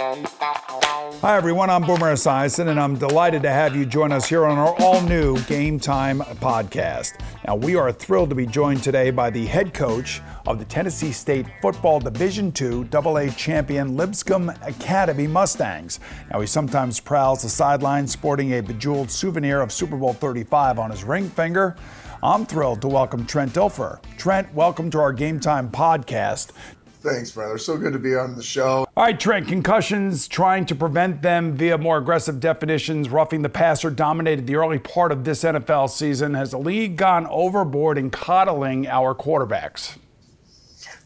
[0.00, 1.68] Hi, everyone.
[1.68, 5.02] I'm Boomer Esiason, and I'm delighted to have you join us here on our all
[5.02, 7.20] new Game Time podcast.
[7.46, 11.12] Now, we are thrilled to be joined today by the head coach of the Tennessee
[11.12, 16.00] State Football Division II AA champion Lipscomb Academy Mustangs.
[16.32, 20.90] Now, he sometimes prowls the sidelines sporting a bejeweled souvenir of Super Bowl 35 on
[20.90, 21.76] his ring finger.
[22.22, 23.98] I'm thrilled to welcome Trent Dilfer.
[24.16, 26.52] Trent, welcome to our Game Time podcast.
[27.00, 27.56] Thanks, brother.
[27.56, 28.86] So good to be on the show.
[28.94, 33.90] All right, Trent, concussions, trying to prevent them via more aggressive definitions, roughing the passer
[33.90, 36.34] dominated the early part of this NFL season.
[36.34, 39.96] Has the league gone overboard in coddling our quarterbacks?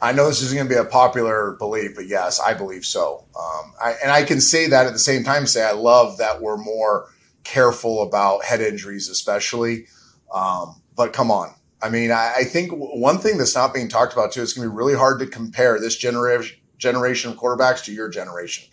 [0.03, 3.25] I know this isn't going to be a popular belief, but yes, I believe so.
[3.39, 6.43] Um, I, and I can say that at the same time, say I love that
[6.43, 7.09] we're more
[7.45, 9.87] careful about head injuries, especially.
[10.35, 11.55] Um, but come on,
[11.85, 14.67] I mean, I, I, think one thing that's not being talked about too is going
[14.67, 18.71] to be really hard to compare this generation generation of quarterbacks to your generation.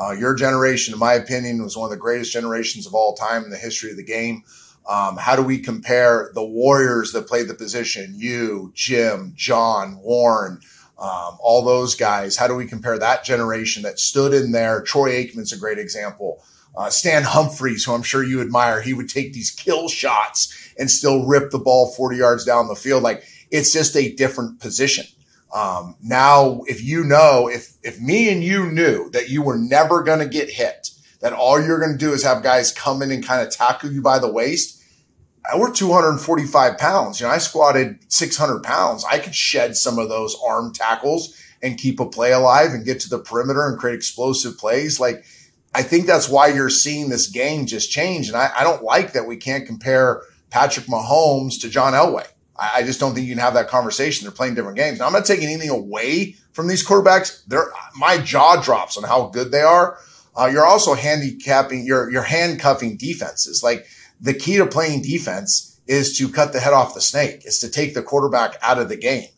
[0.00, 3.42] Uh, your generation, in my opinion, was one of the greatest generations of all time
[3.42, 4.44] in the history of the game.
[4.88, 8.14] Um, how do we compare the Warriors that played the position?
[8.16, 10.60] You, Jim, John, Warren,
[10.98, 12.36] um, all those guys.
[12.36, 14.82] How do we compare that generation that stood in there?
[14.82, 16.44] Troy Aikman's a great example.
[16.74, 20.90] Uh, Stan Humphries, who I'm sure you admire, he would take these kill shots and
[20.90, 23.02] still rip the ball 40 yards down the field.
[23.02, 25.04] Like it's just a different position.
[25.54, 30.02] Um, now, if you know, if, if me and you knew that you were never
[30.02, 30.88] going to get hit,
[31.20, 33.92] that all you're going to do is have guys come in and kind of tackle
[33.92, 34.82] you by the waist,
[35.56, 37.20] we're 245 pounds.
[37.20, 39.04] You know, I squatted 600 pounds.
[39.10, 43.00] I could shed some of those arm tackles and keep a play alive and get
[43.00, 44.98] to the perimeter and create explosive plays.
[44.98, 45.24] Like,
[45.74, 48.28] I think that's why you're seeing this game just change.
[48.28, 52.26] And I, I don't like that we can't compare Patrick Mahomes to John Elway.
[52.58, 54.24] I, I, just don't think you can have that conversation.
[54.24, 54.98] They're playing different games.
[54.98, 57.42] Now, I'm not taking anything away from these quarterbacks.
[57.46, 59.98] They're, my jaw drops on how good they are.
[60.36, 63.62] Uh, you're also handicapping, you're, you're handcuffing defenses.
[63.62, 63.86] Like
[64.20, 67.70] the key to playing defense is to cut the head off the snake, is to
[67.70, 69.28] take the quarterback out of the game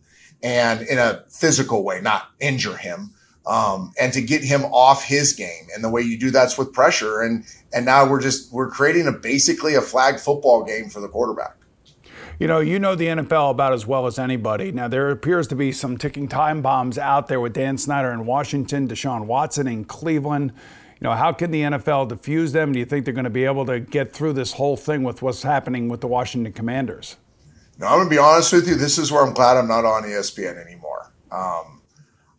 [0.43, 3.14] and in a physical way, not injure him
[3.47, 5.69] um, and to get him off his game.
[5.75, 7.21] And the way you do that's with pressure.
[7.21, 11.09] And and now we're just we're creating a basically a flag football game for the
[11.09, 11.57] quarterback.
[12.39, 14.73] You know, you know the NFL about as well as anybody.
[14.73, 18.27] Now there appears to be some ticking time bombs out there with Dan Snyder in
[18.27, 20.53] Washington, Deshaun Watson in Cleveland.
[21.01, 22.73] You know, how can the NFL diffuse them?
[22.73, 25.23] Do you think they're going to be able to get through this whole thing with
[25.23, 27.17] what's happening with the Washington Commanders?
[27.79, 28.77] No, I'm going to be honest with you.
[28.77, 31.13] This is where I'm glad I'm not on ESPN anymore.
[31.31, 31.74] Um,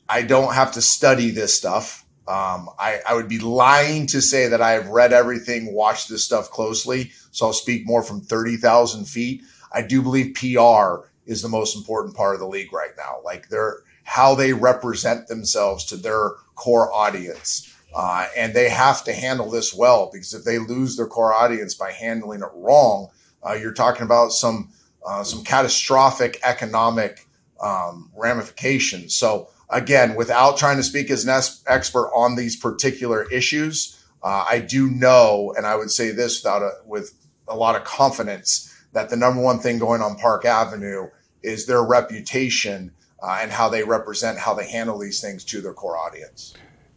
[0.08, 2.06] I don't have to study this stuff.
[2.28, 6.26] Um, I, I, would be lying to say that I have read everything, watched this
[6.26, 7.12] stuff closely.
[7.30, 9.44] So I'll speak more from 30,000 feet.
[9.72, 13.20] I do believe PR is the most important part of the league right now.
[13.24, 17.72] Like they're how they represent themselves to their core audience.
[17.94, 21.74] Uh, and they have to handle this well because if they lose their core audience
[21.74, 23.10] by handling it wrong,
[23.48, 24.70] uh, you're talking about some
[25.06, 27.28] uh, some catastrophic economic
[27.62, 29.16] um, ramifications.
[29.16, 34.60] So again, without trying to speak as an expert on these particular issues, uh, I
[34.60, 37.14] do know, and I would say this without a, with
[37.48, 41.10] a lot of confidence, that the number one thing going on Park Avenue
[41.44, 42.92] is their reputation
[43.22, 46.54] uh, and how they represent, how they handle these things to their core audience.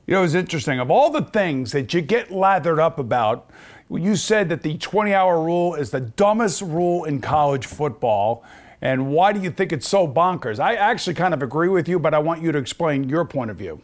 [0.06, 0.78] You know, it's interesting.
[0.80, 3.50] Of all the things that you get lathered up about,
[3.90, 8.42] you said that the 20 hour rule is the dumbest rule in college football.
[8.80, 10.60] And why do you think it's so bonkers?
[10.60, 13.50] I actually kind of agree with you, but I want you to explain your point
[13.50, 13.82] of view.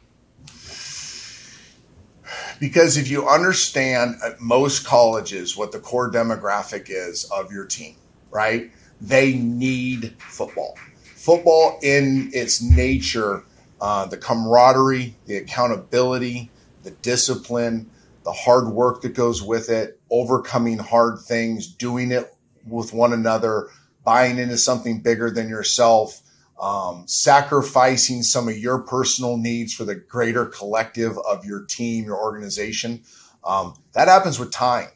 [2.61, 7.97] Because if you understand at most colleges what the core demographic is of your team,
[8.31, 8.71] right?
[9.01, 10.79] They need football.
[11.17, 13.45] Football, in its nature,
[13.81, 16.51] uh, the camaraderie, the accountability,
[16.85, 17.91] the discipline,
[18.25, 22.35] the hard work that goes with it, overcoming hard things, doing it
[22.67, 23.69] with one another,
[24.05, 26.21] buying into something bigger than yourself,
[26.61, 32.19] um, sacrificing some of your personal needs for the greater collective of your team, your
[32.19, 33.03] organization.
[33.45, 34.89] Um, that happens with time.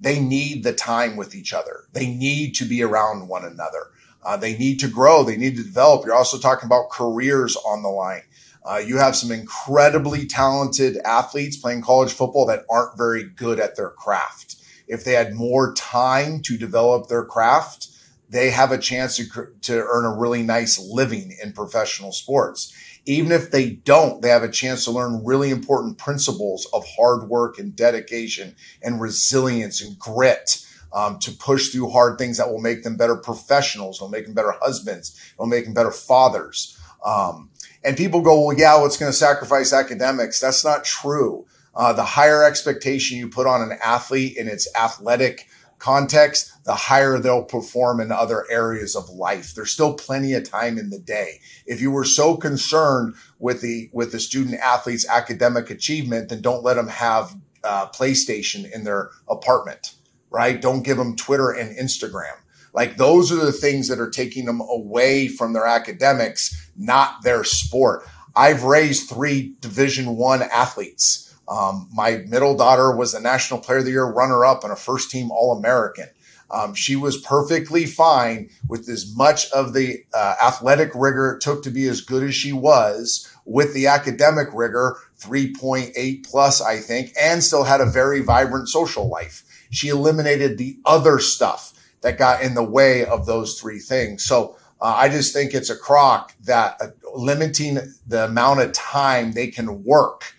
[0.00, 1.84] They need the time with each other.
[1.92, 3.90] They need to be around one another.
[4.24, 5.22] Uh, they need to grow.
[5.22, 6.04] They need to develop.
[6.04, 8.22] You're also talking about careers on the line.
[8.64, 13.76] Uh, you have some incredibly talented athletes playing college football that aren't very good at
[13.76, 14.56] their craft.
[14.86, 17.88] If they had more time to develop their craft,
[18.32, 19.26] they have a chance to,
[19.60, 22.72] to earn a really nice living in professional sports.
[23.04, 27.28] Even if they don't, they have a chance to learn really important principles of hard
[27.28, 30.64] work and dedication and resilience and grit
[30.94, 34.34] um, to push through hard things that will make them better professionals, will make them
[34.34, 36.78] better husbands, will make them better fathers.
[37.04, 37.50] Um,
[37.84, 40.40] and people go, well, yeah, what's going to sacrifice academics?
[40.40, 41.44] That's not true.
[41.74, 45.48] Uh, the higher expectation you put on an athlete in its athletic
[45.82, 49.52] context, the higher they'll perform in other areas of life.
[49.54, 51.40] There's still plenty of time in the day.
[51.66, 56.62] If you were so concerned with the with the student athlete's academic achievement, then don't
[56.62, 57.34] let them have
[57.64, 59.94] uh, PlayStation in their apartment,
[60.30, 60.60] right?
[60.62, 62.36] Don't give them Twitter and Instagram.
[62.72, 67.44] Like those are the things that are taking them away from their academics, not their
[67.44, 68.06] sport.
[68.34, 73.84] I've raised three Division One athletes um, my middle daughter was a National Player of
[73.84, 76.08] the Year runner up and a first team All American.
[76.50, 81.62] Um, she was perfectly fine with as much of the uh, athletic rigor it took
[81.62, 87.12] to be as good as she was with the academic rigor, 3.8 plus, I think,
[87.18, 89.44] and still had a very vibrant social life.
[89.70, 91.72] She eliminated the other stuff
[92.02, 94.22] that got in the way of those three things.
[94.24, 99.32] So uh, I just think it's a crock that uh, limiting the amount of time
[99.32, 100.34] they can work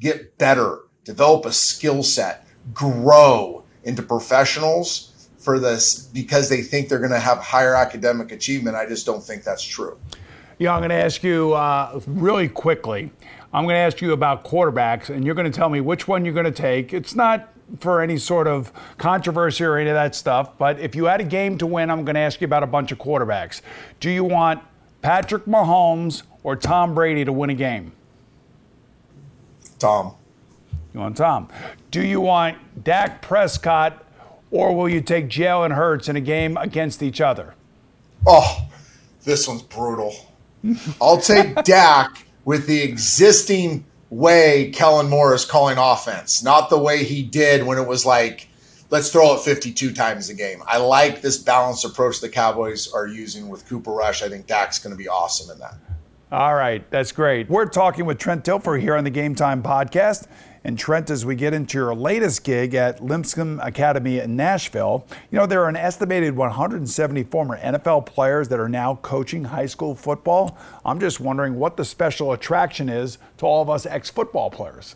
[0.00, 6.98] get better, develop a skill set, grow into professionals for this because they think they're
[6.98, 8.76] going to have higher academic achievement.
[8.76, 9.98] I just don't think that's true.
[10.58, 13.10] Yeah, I'm going to ask you uh, really quickly.
[13.52, 16.24] I'm going to ask you about quarterbacks, and you're going to tell me which one
[16.24, 16.92] you're going to take.
[16.92, 21.06] It's not for any sort of controversy or any of that stuff, but if you
[21.06, 23.62] had a game to win, I'm going to ask you about a bunch of quarterbacks.
[24.00, 24.62] Do you want
[25.02, 27.92] Patrick Mahomes or Tom Brady to win a game?
[29.80, 30.14] Tom.
[30.94, 31.48] You want Tom.
[31.90, 34.04] Do you want Dak Prescott
[34.50, 37.54] or will you take Jalen Hurts in a game against each other?
[38.26, 38.68] Oh,
[39.24, 40.14] this one's brutal.
[41.00, 47.04] I'll take Dak with the existing way Kellen Moore is calling offense, not the way
[47.04, 48.48] he did when it was like,
[48.90, 50.62] let's throw it 52 times a game.
[50.66, 54.22] I like this balanced approach the Cowboys are using with Cooper Rush.
[54.22, 55.74] I think Dak's going to be awesome in that.
[56.32, 57.50] All right, that's great.
[57.50, 60.28] We're talking with Trent Dilfer here on the Game Time podcast.
[60.62, 65.38] And Trent, as we get into your latest gig at Lipscomb Academy in Nashville, you
[65.38, 69.96] know, there are an estimated 170 former NFL players that are now coaching high school
[69.96, 70.56] football.
[70.84, 74.94] I'm just wondering what the special attraction is to all of us ex football players.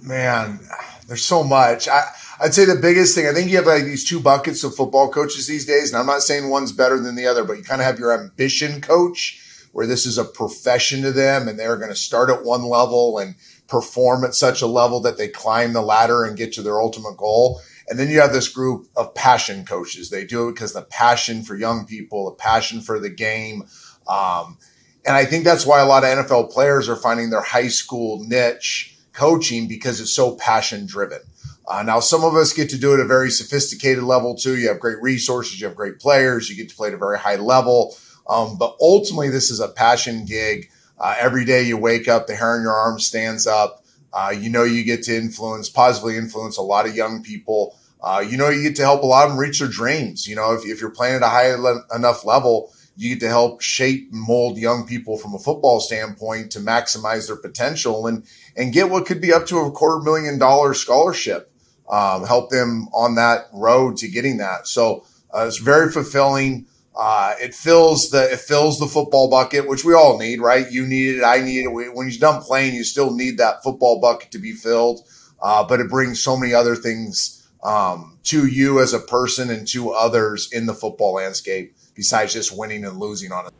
[0.00, 0.58] Man,
[1.06, 1.86] there's so much.
[1.86, 2.04] I,
[2.40, 5.10] I'd say the biggest thing, I think you have like these two buckets of football
[5.10, 5.92] coaches these days.
[5.92, 8.18] And I'm not saying one's better than the other, but you kind of have your
[8.18, 9.41] ambition coach
[9.72, 13.18] where this is a profession to them and they're going to start at one level
[13.18, 13.34] and
[13.66, 17.16] perform at such a level that they climb the ladder and get to their ultimate
[17.16, 17.60] goal.
[17.88, 20.10] And then you have this group of passion coaches.
[20.10, 23.64] They do it because the passion for young people, the passion for the game.
[24.06, 24.58] Um,
[25.04, 28.22] and I think that's why a lot of NFL players are finding their high school
[28.24, 31.20] niche coaching because it's so passion driven.
[31.66, 34.58] Uh, now, some of us get to do it at a very sophisticated level too.
[34.58, 37.18] You have great resources, you have great players, you get to play at a very
[37.18, 37.96] high level.
[38.28, 40.70] Um, but ultimately, this is a passion gig.
[40.98, 43.84] Uh, every day you wake up, the hair on your arm stands up.
[44.12, 47.76] Uh, you know, you get to influence, positively influence a lot of young people.
[48.02, 50.26] Uh, you know, you get to help a lot of them reach their dreams.
[50.26, 53.28] You know, if, if you're playing at a high le- enough level, you get to
[53.28, 58.24] help shape and mold young people from a football standpoint to maximize their potential and,
[58.56, 61.50] and get what could be up to a quarter million dollar scholarship.
[61.88, 64.66] Um, help them on that road to getting that.
[64.66, 66.66] So uh, it's very fulfilling.
[66.94, 70.70] Uh, it fills the it fills the football bucket, which we all need, right?
[70.70, 71.72] You need it, I need it.
[71.72, 75.00] When you're done playing, you still need that football bucket to be filled.
[75.40, 79.66] Uh, but it brings so many other things um, to you as a person and
[79.68, 83.52] to others in the football landscape besides just winning and losing on it.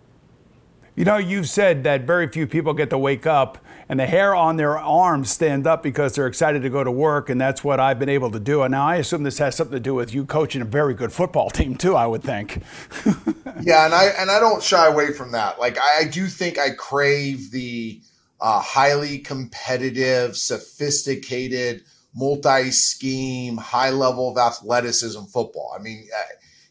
[0.95, 3.59] You know, you've said that very few people get to wake up
[3.89, 7.29] and the hair on their arms stand up because they're excited to go to work,
[7.31, 8.63] and that's what I've been able to do.
[8.63, 11.13] And now I assume this has something to do with you coaching a very good
[11.13, 11.97] football team too.
[11.97, 12.63] I would think.
[13.63, 15.59] yeah, and I and I don't shy away from that.
[15.59, 18.01] Like I, I do think I crave the
[18.41, 21.83] uh, highly competitive, sophisticated,
[22.15, 25.75] multi-scheme, high level of athleticism football.
[25.79, 26.09] I mean.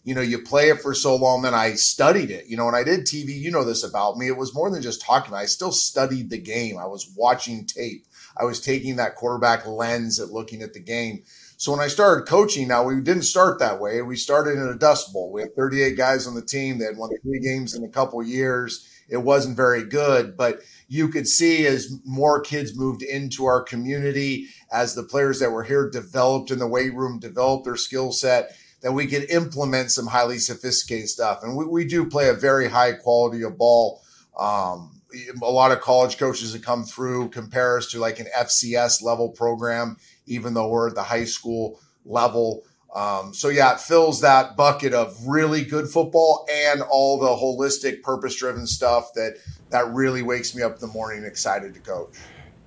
[0.03, 2.48] You know, you play it for so long, then I studied it.
[2.48, 4.81] You know, when I did TV, you know this about me, it was more than
[4.81, 5.34] just talking.
[5.34, 6.77] I still studied the game.
[6.77, 8.08] I was watching tape.
[8.36, 11.24] I was taking that quarterback lens at looking at the game.
[11.58, 14.01] So when I started coaching, now we didn't start that way.
[14.01, 15.31] We started in a dust bowl.
[15.31, 16.79] We had 38 guys on the team.
[16.79, 18.88] that had won three games in a couple years.
[19.08, 24.48] It wasn't very good, but you could see as more kids moved into our community,
[24.72, 28.55] as the players that were here developed in the weight room, developed their skill set,
[28.82, 31.44] that we could implement some highly sophisticated stuff.
[31.44, 34.02] And we, we do play a very high quality of ball.
[34.38, 35.02] Um,
[35.42, 39.30] a lot of college coaches that come through compare us to like an FCS level
[39.30, 42.64] program, even though we're at the high school level.
[42.96, 48.02] Um, so yeah, it fills that bucket of really good football and all the holistic,
[48.02, 49.36] purpose-driven stuff that
[49.70, 52.18] that really wakes me up in the morning excited to coach.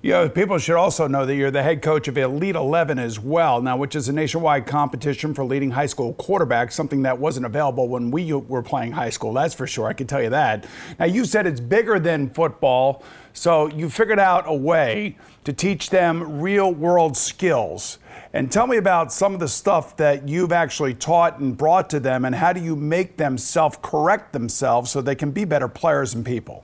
[0.05, 3.19] You know, people should also know that you're the head coach of Elite 11 as
[3.19, 7.47] well, now, which is a nationwide competition for leading high school quarterbacks, something that wasn't
[7.47, 9.87] available when we were playing high school, that's for sure.
[9.87, 10.67] I can tell you that.
[10.99, 13.01] Now, you said it's bigger than football,
[13.33, 17.97] so you figured out a way to teach them real world skills.
[18.31, 21.99] And tell me about some of the stuff that you've actually taught and brought to
[21.99, 25.67] them, and how do you make them self correct themselves so they can be better
[25.67, 26.63] players and people?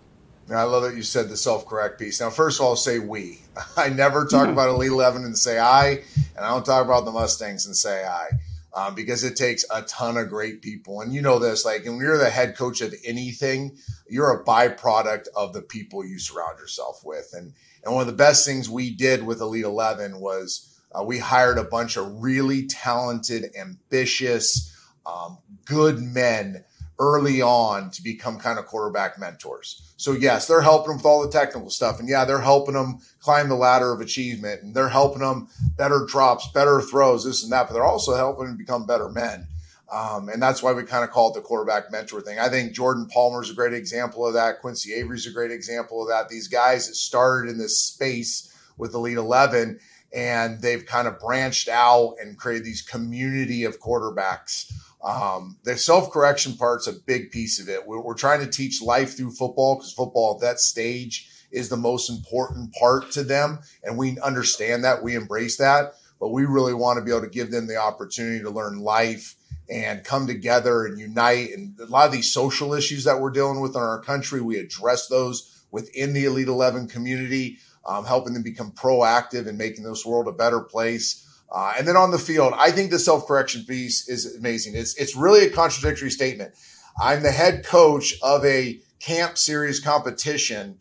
[0.60, 2.20] I love that you said the self correct piece.
[2.20, 3.40] Now, first of all, I'll say we.
[3.78, 6.02] I never talk about Elite 11 and say I,
[6.36, 8.30] and I don't talk about the Mustangs and say I.
[8.74, 11.02] Um, because it takes a ton of great people.
[11.02, 13.76] And you know this, like, when you're the head coach of anything,
[14.08, 17.34] you're a byproduct of the people you surround yourself with.
[17.34, 17.52] And
[17.84, 21.58] and one of the best things we did with Elite 11 was uh, we hired
[21.58, 26.64] a bunch of really talented, ambitious, um, good men
[27.02, 29.82] early on to become kind of quarterback mentors.
[29.98, 32.00] So yes, they're helping them with all the technical stuff.
[32.00, 36.06] And yeah, they're helping them climb the ladder of achievement and they're helping them better
[36.08, 39.48] drops, better throws, this and that, but they're also helping them become better men.
[39.92, 42.38] Um, and that's why we kind of call it the quarterback mentor thing.
[42.38, 44.62] I think Jordan Palmer is a great example of that.
[44.62, 46.30] Quincy Avery is a great example of that.
[46.30, 49.80] These guys that started in this space with Elite 11
[50.14, 54.72] and they've kind of branched out and created these community of quarterbacks
[55.04, 57.86] um, the self correction part's a big piece of it.
[57.88, 61.78] We're, we're trying to teach life through football because football at that stage is the
[61.78, 63.60] most important part to them.
[63.84, 65.96] And we understand that, we embrace that.
[66.20, 69.36] But we really want to be able to give them the opportunity to learn life
[69.70, 71.50] and come together and unite.
[71.50, 74.58] And a lot of these social issues that we're dealing with in our country, we
[74.58, 80.06] address those within the Elite 11 community, um, helping them become proactive and making this
[80.06, 81.28] world a better place.
[81.52, 84.76] Uh, and then on the field, I think the self correction piece is amazing.
[84.76, 86.54] It's it's really a contradictory statement.
[87.02, 90.78] I'm the head coach of a camp series competition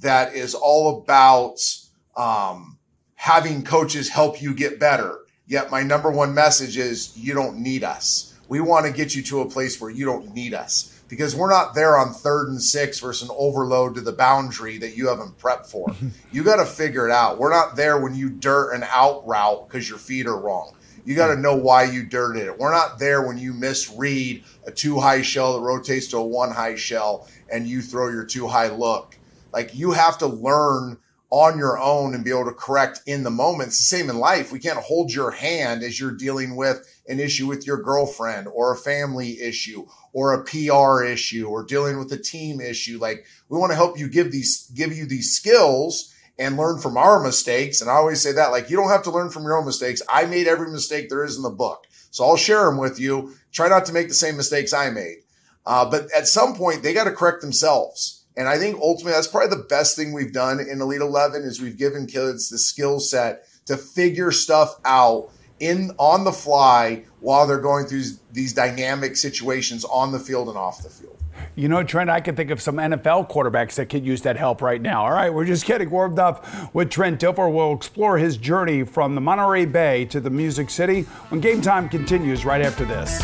[0.00, 1.58] that is all about
[2.16, 2.78] um,
[3.14, 5.18] having coaches help you get better.
[5.46, 8.34] Yet my number one message is you don't need us.
[8.48, 11.50] We want to get you to a place where you don't need us because we're
[11.50, 15.36] not there on third and six versus an overload to the boundary that you haven't
[15.36, 15.94] prepped for.
[16.32, 17.36] you got to figure it out.
[17.36, 20.74] We're not there when you dirt an out route because your feet are wrong.
[21.04, 22.58] You got to know why you dirted it.
[22.58, 26.50] We're not there when you misread a two high shell that rotates to a one
[26.50, 29.18] high shell and you throw your two high look.
[29.52, 30.96] Like you have to learn
[31.28, 33.68] on your own and be able to correct in the moment.
[33.68, 34.50] It's the same in life.
[34.50, 38.72] We can't hold your hand as you're dealing with an issue with your girlfriend or
[38.72, 42.98] a family issue or a PR issue or dealing with a team issue.
[42.98, 46.96] Like we want to help you give these, give you these skills and learn from
[46.96, 47.80] our mistakes.
[47.80, 50.02] And I always say that, like, you don't have to learn from your own mistakes.
[50.08, 51.86] I made every mistake there is in the book.
[52.10, 53.34] So I'll share them with you.
[53.52, 55.18] Try not to make the same mistakes I made.
[55.64, 58.24] Uh, but at some point, they got to correct themselves.
[58.36, 61.60] And I think ultimately that's probably the best thing we've done in Elite 11 is
[61.60, 65.30] we've given kids the skill set to figure stuff out
[65.62, 68.02] in on the fly while they're going through
[68.32, 71.16] these dynamic situations on the field and off the field.
[71.54, 74.60] You know, Trent, I can think of some NFL quarterbacks that could use that help
[74.60, 75.04] right now.
[75.04, 77.52] All right, we're just getting warmed up with Trent Dilfer.
[77.52, 81.88] We'll explore his journey from the Monterey Bay to the Music City when game time
[81.88, 83.22] continues right after this.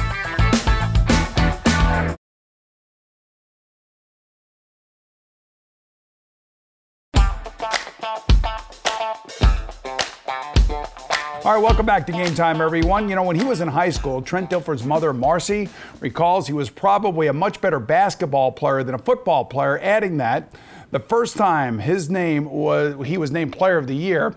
[11.48, 13.08] All right, welcome back to Game Time, everyone.
[13.08, 16.68] You know, when he was in high school, Trent Dilfer's mother, Marcy, recalls he was
[16.68, 20.52] probably a much better basketball player than a football player, adding that
[20.90, 24.36] the first time his name was he was named player of the year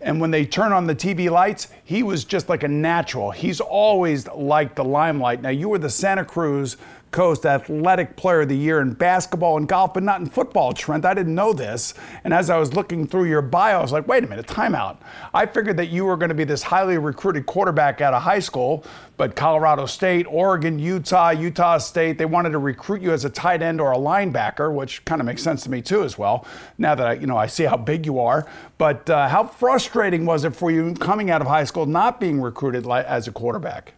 [0.00, 3.30] and when they turn on the TV lights, he was just like a natural.
[3.30, 5.42] He's always liked the limelight.
[5.42, 6.76] Now, you were the Santa Cruz
[7.10, 11.04] Coast Athletic Player of the Year in basketball and golf, but not in football, Trent.
[11.04, 11.94] I didn't know this.
[12.24, 14.98] And as I was looking through your bio, I was like, wait a minute, timeout.
[15.32, 18.38] I figured that you were going to be this highly recruited quarterback out of high
[18.40, 18.84] school,
[19.16, 23.62] but Colorado State, Oregon, Utah, Utah State, they wanted to recruit you as a tight
[23.62, 26.46] end or a linebacker, which kind of makes sense to me too as well.
[26.76, 28.46] Now that I, you know, I see how big you are.
[28.76, 32.40] But uh, how frustrating was it for you coming out of high school not being
[32.40, 33.94] recruited as a quarterback?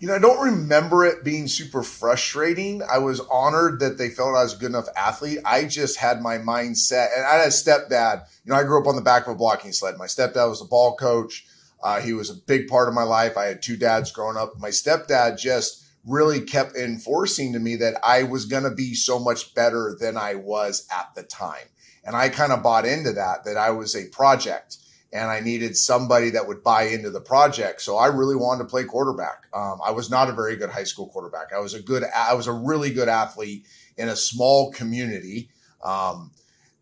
[0.00, 2.80] You know, I don't remember it being super frustrating.
[2.90, 5.40] I was honored that they felt I was a good enough athlete.
[5.44, 8.24] I just had my mindset, and I had a stepdad.
[8.42, 9.98] You know, I grew up on the back of a blocking sled.
[9.98, 11.44] My stepdad was a ball coach.
[11.82, 13.36] Uh, he was a big part of my life.
[13.36, 14.58] I had two dads growing up.
[14.58, 19.18] My stepdad just really kept enforcing to me that I was going to be so
[19.18, 21.68] much better than I was at the time.
[22.04, 24.78] And I kind of bought into that, that I was a project
[25.12, 27.82] and I needed somebody that would buy into the project.
[27.82, 29.46] So I really wanted to play quarterback.
[29.52, 31.52] Um, I was not a very good high school quarterback.
[31.54, 35.50] I was a good, I was a really good athlete in a small community,
[35.82, 36.30] um,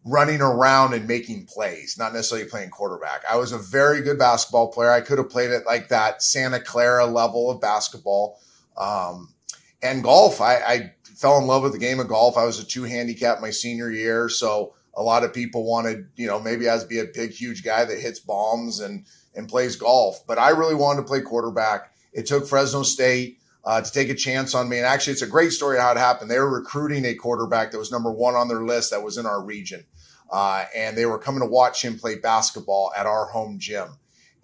[0.05, 3.23] running around and making plays, not necessarily playing quarterback.
[3.31, 4.91] I was a very good basketball player.
[4.91, 8.39] I could have played at like that Santa Clara level of basketball.
[8.77, 9.33] Um,
[9.83, 12.37] and golf, I, I fell in love with the game of golf.
[12.37, 14.29] I was a two handicap my senior year.
[14.29, 17.85] So, a lot of people wanted, you know, maybe as be a big, huge guy
[17.85, 20.27] that hits bombs and and plays golf.
[20.27, 21.93] But I really wanted to play quarterback.
[22.13, 24.79] It took Fresno State uh, to take a chance on me.
[24.79, 26.31] And actually, it's a great story how it happened.
[26.31, 29.27] They were recruiting a quarterback that was number one on their list that was in
[29.27, 29.85] our region.
[30.31, 33.89] Uh, and they were coming to watch him play basketball at our home gym.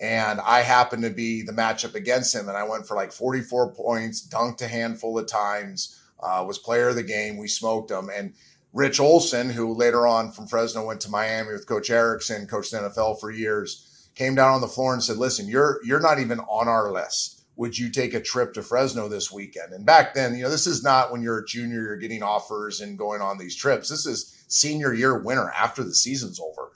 [0.00, 2.48] And I happened to be the matchup against him.
[2.48, 6.88] And I went for like 44 points, dunked a handful of times, uh, was player
[6.88, 7.36] of the game.
[7.36, 8.10] We smoked them.
[8.14, 8.34] And
[8.74, 12.78] Rich Olson, who later on from Fresno went to Miami with Coach Erickson, coached the
[12.78, 16.40] NFL for years, came down on the floor and said, "Listen, you're you're not even
[16.40, 17.44] on our list.
[17.54, 20.66] Would you take a trip to Fresno this weekend?" And back then, you know, this
[20.66, 23.88] is not when you're a junior, you're getting offers and going on these trips.
[23.88, 26.72] This is senior year winter after the season's over.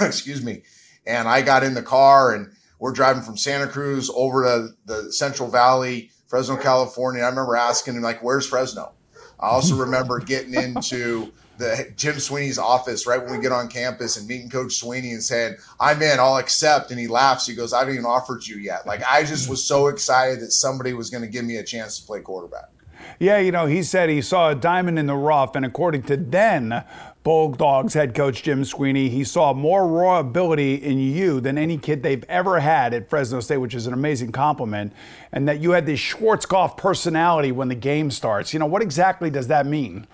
[0.04, 0.64] Excuse me.
[1.06, 5.12] And I got in the car and we're driving from Santa Cruz over to the
[5.12, 7.22] Central Valley, Fresno, California.
[7.22, 8.94] I remember asking him like, "Where's Fresno?"
[9.40, 14.16] I also remember getting into the Jim Sweeney's office right when we get on campus
[14.16, 16.90] and meeting Coach Sweeney and saying, I'm in, I'll accept.
[16.90, 17.46] And he laughs.
[17.46, 18.86] He goes, I haven't even offered you yet.
[18.86, 21.98] Like, I just was so excited that somebody was going to give me a chance
[22.00, 22.70] to play quarterback.
[23.18, 26.16] Yeah, you know, he said he saw a diamond in the rough, and according to
[26.16, 26.84] then
[27.22, 32.02] Bulldogs head coach Jim Sweeney, he saw more raw ability in you than any kid
[32.02, 34.92] they've ever had at Fresno State, which is an amazing compliment,
[35.30, 38.54] and that you had this Schwarzkopf personality when the game starts.
[38.54, 40.06] You know, what exactly does that mean?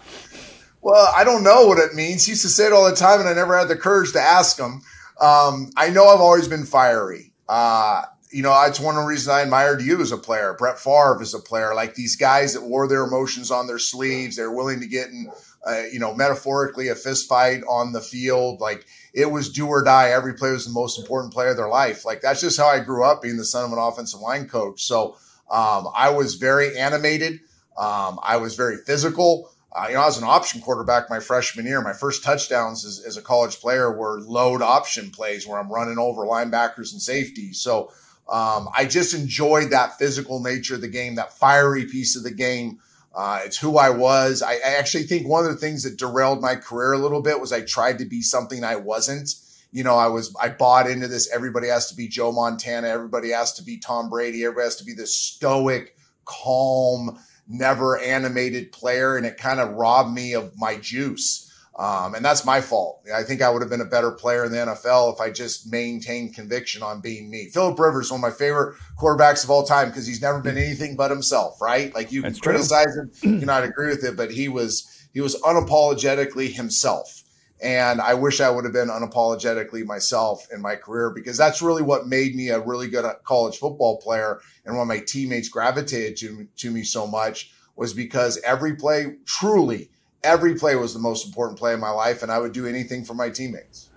[0.83, 2.25] Well, I don't know what it means.
[2.25, 4.21] He used to say it all the time, and I never had the courage to
[4.21, 4.83] ask him.
[5.21, 7.33] Um, I know I've always been fiery.
[7.49, 10.55] Uh, you know, it's one of the reasons I admired you as a player.
[10.59, 14.37] Brett Favre as a player, like these guys that wore their emotions on their sleeves.
[14.37, 15.31] They're willing to get in
[15.67, 18.61] uh, you know, metaphorically a fist fight on the field.
[18.61, 20.11] Like it was do or die.
[20.11, 22.05] Every player was the most important player of their life.
[22.05, 24.85] Like that's just how I grew up being the son of an offensive line coach.
[24.85, 25.17] So
[25.51, 27.41] um, I was very animated.
[27.77, 29.51] Um, I was very physical.
[29.73, 31.83] Uh, you know, I was an option quarterback my freshman year.
[31.83, 35.99] My first touchdowns as, as, a college player were load option plays where I'm running
[35.99, 37.61] over linebackers and safeties.
[37.61, 37.91] So
[38.29, 42.31] um, I just enjoyed that physical nature of the game, that fiery piece of the
[42.31, 42.79] game.
[43.17, 44.43] Uh, it's who I was.
[44.43, 47.41] I, I, actually think one of the things that derailed my career a little bit
[47.41, 49.31] was I tried to be something I wasn't.
[49.73, 51.33] You know, I was I bought into this.
[51.33, 52.89] Everybody has to be Joe Montana.
[52.89, 54.45] Everybody has to be Tom Brady.
[54.45, 60.13] Everybody has to be this stoic, calm, never animated player, and it kind of robbed
[60.13, 61.46] me of my juice.
[61.79, 63.03] Um, and that's my fault.
[63.15, 65.71] I think I would have been a better player in the NFL if I just
[65.71, 67.51] maintained conviction on being me.
[67.51, 70.97] Philip Rivers, one of my favorite quarterbacks of all time, because he's never been anything
[70.97, 71.95] but himself, right?
[71.95, 73.31] Like you that's can criticize true.
[73.31, 77.25] him, you cannot agree with it, but he was he was unapologetically himself.
[77.63, 81.83] And I wish I would have been unapologetically myself in my career because that's really
[81.83, 84.41] what made me a really good college football player.
[84.65, 89.91] And why my teammates gravitated to, to me so much was because every play truly
[90.27, 93.05] every play was the most important play in my life, and I would do anything
[93.05, 93.89] for my teammates.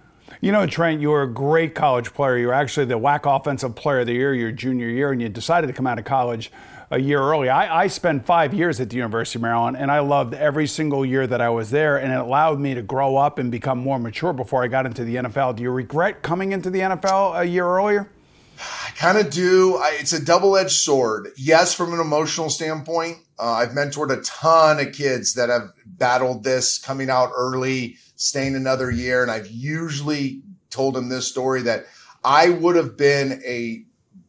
[0.41, 2.37] You know, Trent, you were a great college player.
[2.37, 5.27] You were actually the WAC Offensive Player of the Year your junior year, and you
[5.27, 6.51] decided to come out of college
[6.91, 7.49] a year early.
[7.49, 11.05] I, I, spent five years at the University of Maryland, and I loved every single
[11.05, 13.99] year that I was there, and it allowed me to grow up and become more
[13.99, 15.57] mature before I got into the NFL.
[15.57, 18.09] Do you regret coming into the NFL a year earlier?
[18.59, 19.77] I kind of do.
[19.77, 21.29] I, it's a double edged sword.
[21.37, 26.43] Yes, from an emotional standpoint, uh, I've mentored a ton of kids that have battled
[26.43, 29.21] this coming out early, staying another year.
[29.21, 31.85] And I've usually told him this story that
[32.23, 33.83] I would have been a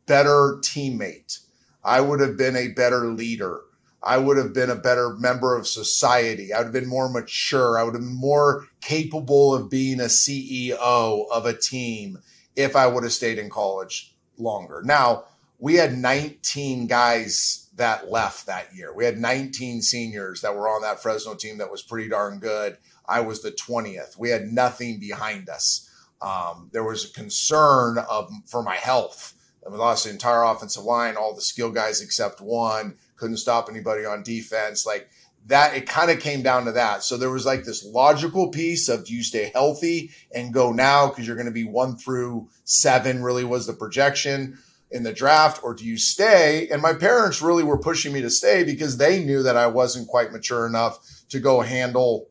[0.06, 1.40] better teammate.
[1.84, 3.60] I would have been a better leader.
[4.02, 6.52] I would have been a better member of society.
[6.52, 7.78] I would have been more mature.
[7.78, 12.18] I would have been more capable of being a CEO of a team
[12.56, 14.82] if I would have stayed in college longer.
[14.84, 15.24] Now,
[15.60, 18.94] we had 19 guys that left that year.
[18.94, 22.78] We had 19 seniors that were on that Fresno team that was pretty darn good.
[23.06, 24.18] I was the 20th.
[24.18, 25.86] We had nothing behind us.
[26.22, 29.34] Um, there was a concern of for my health.
[29.70, 34.06] we lost the entire offensive line, all the skill guys except one couldn't stop anybody
[34.06, 34.86] on defense.
[34.86, 35.10] Like
[35.46, 37.02] that, it kind of came down to that.
[37.02, 41.08] So there was like this logical piece of do you stay healthy and go now
[41.08, 44.58] because you're going to be one through seven, really was the projection
[44.90, 46.68] in the draft, or do you stay?
[46.68, 50.08] And my parents really were pushing me to stay because they knew that I wasn't
[50.08, 50.98] quite mature enough
[51.28, 52.28] to go handle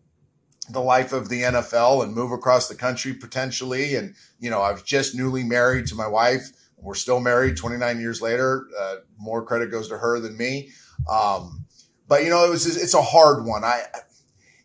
[0.69, 3.95] the life of the NFL and move across the country potentially.
[3.95, 8.00] And, you know, I was just newly married to my wife we're still married 29
[8.00, 8.67] years later.
[8.80, 10.72] Uh, more credit goes to her than me.
[11.10, 11.65] Um,
[12.08, 13.63] but you know, it was it's a hard one.
[13.63, 13.84] I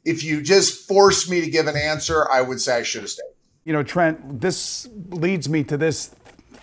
[0.04, 3.10] if you just forced me to give an answer, I would say I should have
[3.10, 3.24] stayed.
[3.64, 6.14] You know, Trent, this leads me to this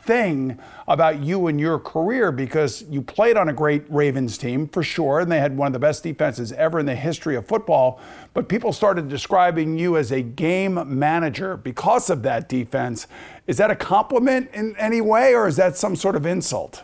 [0.04, 4.84] thing about you and your career because you played on a great Ravens team for
[4.84, 8.00] sure, and they had one of the best defenses ever in the history of football.
[8.34, 13.08] But people started describing you as a game manager because of that defense.
[13.48, 16.84] Is that a compliment in any way, or is that some sort of insult?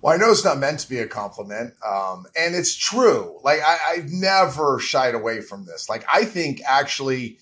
[0.00, 3.40] Well, I know it's not meant to be a compliment, um, and it's true.
[3.42, 5.88] Like I, I've never shied away from this.
[5.88, 7.38] Like I think actually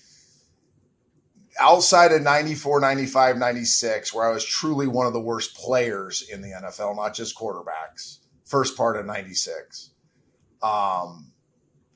[1.59, 6.41] outside of 94, 95, 96, where I was truly one of the worst players in
[6.41, 9.91] the NFL, not just quarterbacks, first part of 96.
[10.61, 11.33] Um,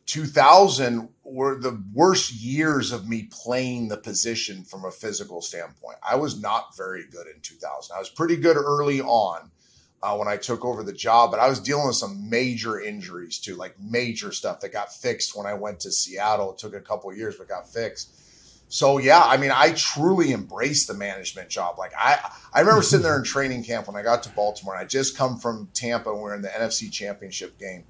[0.08, 5.98] 2000 were the worst years of me playing the position from a physical standpoint.
[6.08, 7.96] I was not very good in 2000.
[7.96, 9.52] I was pretty good early on
[10.02, 13.38] uh, when I took over the job, but I was dealing with some major injuries
[13.38, 16.54] too, like major stuff that got fixed when I went to Seattle.
[16.54, 18.14] It took a couple years, but got fixed.
[18.70, 21.78] So yeah, I mean, I truly embraced the management job.
[21.78, 22.20] Like I,
[22.54, 24.76] I remember sitting there in training camp when I got to Baltimore.
[24.76, 26.12] And I just come from Tampa.
[26.12, 27.86] And we are in the NFC Championship game,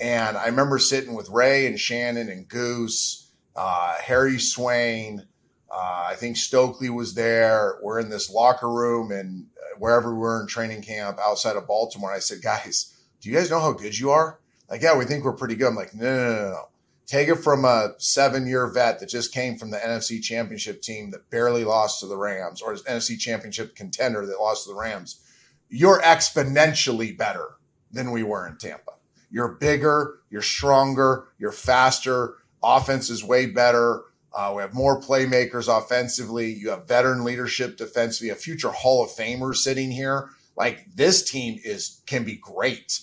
[0.00, 5.26] and I remember sitting with Ray and Shannon and Goose, uh, Harry Swayne.
[5.70, 7.78] Uh, I think Stokley was there.
[7.82, 11.66] We're in this locker room and uh, wherever we were in training camp outside of
[11.66, 12.12] Baltimore.
[12.12, 14.38] I said, guys, do you guys know how good you are?
[14.68, 15.68] Like, yeah, we think we're pretty good.
[15.68, 16.68] I'm like, no, no, no, no.
[17.06, 21.10] Take it from a seven year vet that just came from the NFC championship team
[21.10, 24.78] that barely lost to the Rams or an NFC championship contender that lost to the
[24.78, 25.20] Rams.
[25.68, 27.56] You're exponentially better
[27.90, 28.92] than we were in Tampa.
[29.30, 32.36] You're bigger, you're stronger, you're faster.
[32.62, 34.02] Offense is way better.
[34.34, 36.52] Uh, we have more playmakers offensively.
[36.52, 40.30] You have veteran leadership defensively, a future Hall of Famer sitting here.
[40.56, 43.00] Like this team is can be great.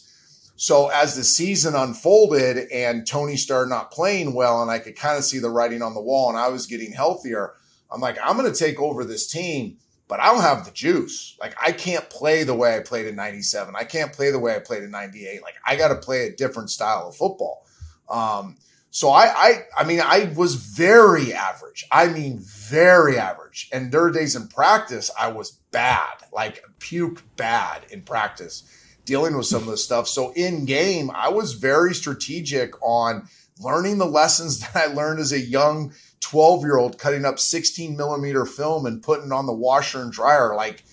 [0.60, 5.18] So as the season unfolded and Tony started not playing well, and I could kind
[5.18, 7.54] of see the writing on the wall, and I was getting healthier,
[7.90, 9.78] I'm like, I'm going to take over this team,
[10.10, 11.38] but I don't have the juice.
[11.40, 13.74] Like I can't play the way I played in '97.
[13.74, 15.42] I can't play the way I played in '98.
[15.42, 17.66] Like I got to play a different style of football.
[18.10, 18.58] Um,
[18.92, 21.86] so I, I, I mean, I was very average.
[21.90, 23.70] I mean, very average.
[23.72, 28.64] And there were days in practice I was bad, like puke bad in practice
[29.10, 30.08] dealing with some of this stuff.
[30.08, 33.28] So in game, I was very strategic on
[33.60, 37.98] learning the lessons that I learned as a young 12 year old cutting up 16
[37.98, 40.84] millimeter film and putting on the washer and dryer, like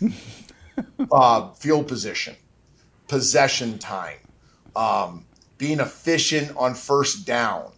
[1.12, 2.34] uh, field position,
[3.06, 4.16] possession time,
[4.74, 5.26] um,
[5.58, 7.70] being efficient on first down,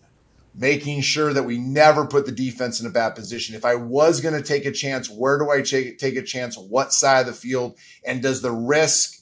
[0.54, 3.56] making sure that we never put the defense in a bad position.
[3.56, 6.56] If I was going to take a chance, where do I take, take a chance?
[6.56, 7.76] What side of the field?
[8.06, 9.17] And does the risk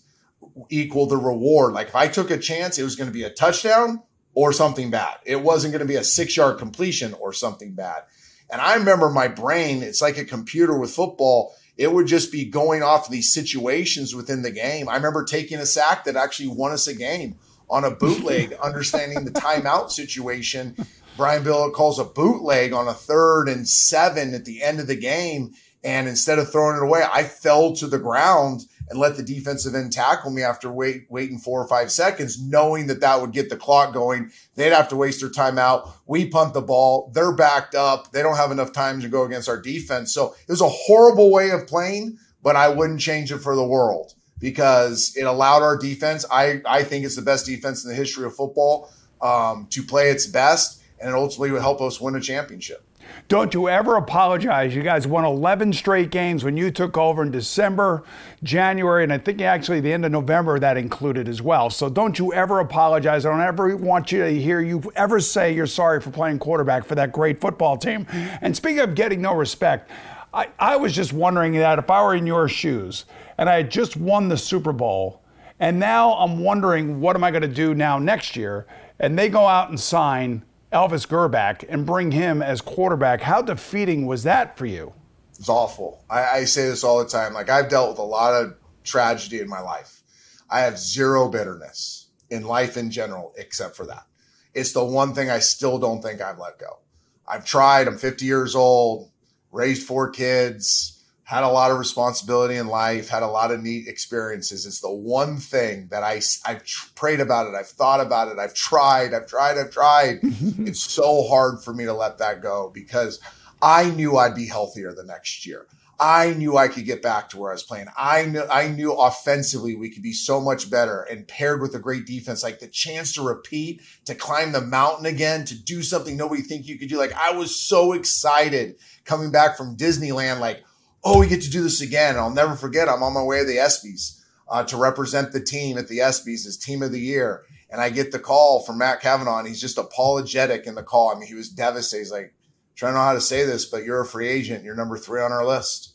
[0.70, 1.72] equal the reward.
[1.72, 4.03] Like if I took a chance, it was going to be a touchdown
[4.35, 5.16] or something bad.
[5.25, 8.03] It wasn't going to be a six yard completion or something bad.
[8.51, 11.55] And I remember my brain, it's like a computer with football.
[11.77, 14.88] It would just be going off these situations within the game.
[14.88, 17.37] I remember taking a sack that actually won us a game
[17.68, 20.77] on a bootleg, understanding the timeout situation.
[21.16, 24.96] Brian Billick calls a bootleg on a third and seven at the end of the
[24.96, 25.53] game.
[25.83, 29.75] And instead of throwing it away, I fell to the ground and let the defensive
[29.75, 33.51] end tackle me after wait, waiting four or five seconds, knowing that that would get
[33.51, 34.31] the clock going.
[34.55, 35.92] They'd have to waste their timeout.
[36.07, 37.11] We punt the ball.
[37.14, 38.12] They're backed up.
[38.12, 40.14] They don't have enough time to go against our defense.
[40.14, 43.66] So it was a horrible way of playing, but I wouldn't change it for the
[43.66, 46.25] world because it allowed our defense.
[46.31, 50.11] I, I think it's the best defense in the history of football um, to play
[50.11, 52.86] its best, and it ultimately would help us win a championship.
[53.29, 54.75] Don't you ever apologize.
[54.75, 58.05] You guys won 11 straight games when you took over in December,
[58.42, 61.69] January, and I think actually the end of November that included as well.
[61.71, 63.27] So don't you ever apologize.
[63.27, 66.85] I don't ever want you to hear you ever say you're sorry for playing quarterback
[66.85, 68.07] for that great football team.
[68.40, 69.90] And speaking of getting no respect,
[70.33, 73.07] I, I was just wondering that if I were in your shoes
[73.38, 75.23] and I had just won the Super Bowl,
[75.59, 78.66] and now I'm wondering what am I going to do now next year,
[78.99, 80.42] and they go out and sign
[80.77, 83.23] Elvis Grbac and bring him as quarterback.
[83.23, 84.93] How defeating was that for you?
[85.39, 86.05] It's awful.
[86.11, 87.33] I, I, say this all the time.
[87.33, 90.03] Like I've dealt with a lot of tragedy in my life.
[90.51, 94.05] I have zero bitterness in life in general, except for that.
[94.53, 96.79] It's the one thing I still don't think I've let go.
[97.27, 97.89] I've tried.
[97.89, 99.11] I'm 50 years old,
[99.53, 100.95] raised four kids,
[101.27, 104.65] had a lot of responsibility in life, had a lot of neat experiences.
[104.65, 106.62] It's the one thing that I, I've
[106.95, 107.57] prayed about it.
[107.57, 108.39] I've thought about it.
[108.39, 110.19] I've tried, I've tried, I've tried.
[110.23, 113.19] it's so hard for me to let that go because
[113.61, 115.67] I knew I'd be healthier the next year.
[115.99, 117.89] I knew I could get back to where I was playing.
[117.97, 121.81] I knew I knew offensively we could be so much better and paired with a
[121.81, 126.17] great defense, like the chance to repeat, to climb the mountain again, to do something
[126.17, 126.99] nobody think you could do.
[126.99, 130.62] Like I was so excited coming back from Disneyland, like,
[131.07, 132.11] oh, we get to do this again.
[132.11, 135.40] And I'll never forget, I'm on my way to the ESPYs uh, to represent the
[135.40, 137.45] team at the ESPYs as team of the year.
[137.71, 141.14] And I get the call from Matt Cavanaugh, and he's just apologetic in the call.
[141.14, 142.03] I mean, he was devastated.
[142.03, 142.35] He's like,
[142.75, 144.64] trying to know how to say this, but you're a free agent.
[144.64, 145.95] You're number three on our list.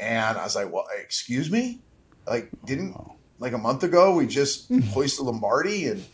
[0.00, 1.80] And I was like, well, excuse me?
[2.26, 2.96] Like, didn't
[3.38, 6.04] like a month ago we just hoisted Lombardi and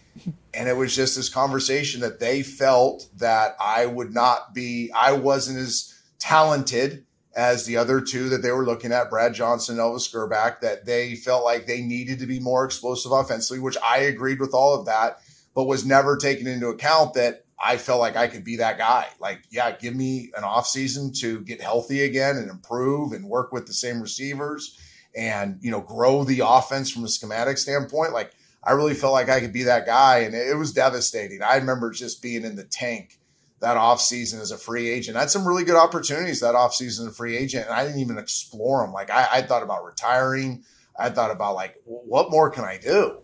[0.52, 5.12] and it was just this conversation that they felt that I would not be, I
[5.12, 7.04] wasn't as talented
[7.36, 11.16] as the other two that they were looking at, Brad Johnson, Elvis Grbac, that they
[11.16, 14.86] felt like they needed to be more explosive offensively, which I agreed with all of
[14.86, 15.18] that,
[15.54, 19.06] but was never taken into account that I felt like I could be that guy.
[19.20, 23.66] Like, yeah, give me an offseason to get healthy again and improve and work with
[23.66, 24.78] the same receivers
[25.16, 28.12] and, you know, grow the offense from a schematic standpoint.
[28.12, 30.20] Like, I really felt like I could be that guy.
[30.20, 31.42] And it was devastating.
[31.42, 33.18] I remember just being in the tank
[33.64, 35.16] that offseason as a free agent.
[35.16, 38.00] I had some really good opportunities that offseason as a free agent, and I didn't
[38.00, 38.92] even explore them.
[38.92, 40.64] Like I, I thought about retiring.
[40.98, 43.18] I thought about like, what more can I do?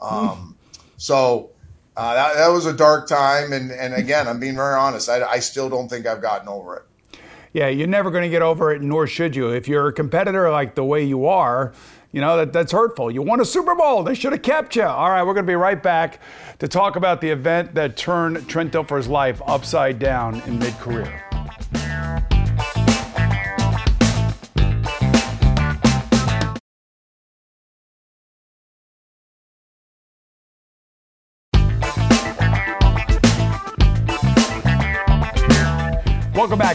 [0.00, 0.56] Um,
[0.96, 1.50] so
[1.96, 3.52] uh, that, that, was a dark time.
[3.52, 5.08] And, and again, I'm being very honest.
[5.08, 7.18] I, I still don't think I've gotten over it.
[7.52, 9.50] Yeah, you're never going to get over it, nor should you.
[9.50, 11.74] If you're a competitor like the way you are,
[12.12, 13.10] you know, that, that's hurtful.
[13.10, 14.02] You won a Super Bowl.
[14.02, 14.84] They should have kept you.
[14.84, 16.20] All right, we're going to be right back
[16.58, 21.31] to talk about the event that turned Trent Dilfer's life upside down in mid career.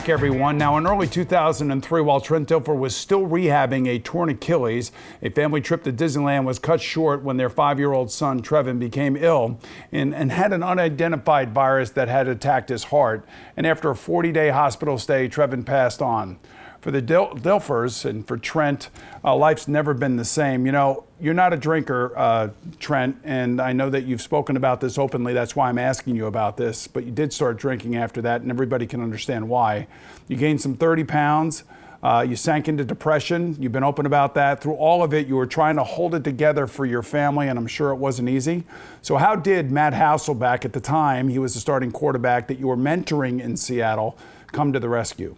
[0.10, 0.58] Everyone.
[0.58, 4.92] Now, in early 2003, while Trent Dilfer was still rehabbing a torn Achilles,
[5.22, 8.80] a family trip to Disneyland was cut short when their five year old son, Trevin,
[8.80, 9.60] became ill
[9.92, 13.28] and, and had an unidentified virus that had attacked his heart.
[13.56, 16.38] And after a 40 day hospital stay, Trevin passed on
[16.82, 18.90] for the Dil- Dilfers and for Trent,
[19.24, 20.66] uh, life's never been the same.
[20.66, 24.82] You know, you're not a drinker, uh, Trent, and I know that you've spoken about
[24.82, 25.34] this openly.
[25.34, 26.88] That's why I'm asking you about this.
[26.88, 29.88] But you did start drinking after that, and everybody can understand why.
[30.28, 31.64] You gained some 30 pounds.
[32.04, 33.56] Uh, you sank into depression.
[33.60, 34.62] You've been open about that.
[34.62, 37.58] Through all of it, you were trying to hold it together for your family, and
[37.58, 38.64] I'm sure it wasn't easy.
[39.02, 42.68] So, how did Matt Hasselbeck at the time, he was the starting quarterback that you
[42.68, 44.16] were mentoring in Seattle,
[44.52, 45.36] come to the rescue?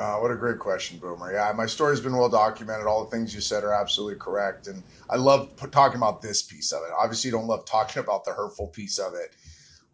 [0.00, 1.30] Uh, what a great question, Boomer.
[1.30, 2.86] Yeah, my story's been well documented.
[2.86, 4.66] All the things you said are absolutely correct.
[4.66, 6.94] And I love p- talking about this piece of it.
[6.98, 9.36] Obviously, you don't love talking about the hurtful piece of it.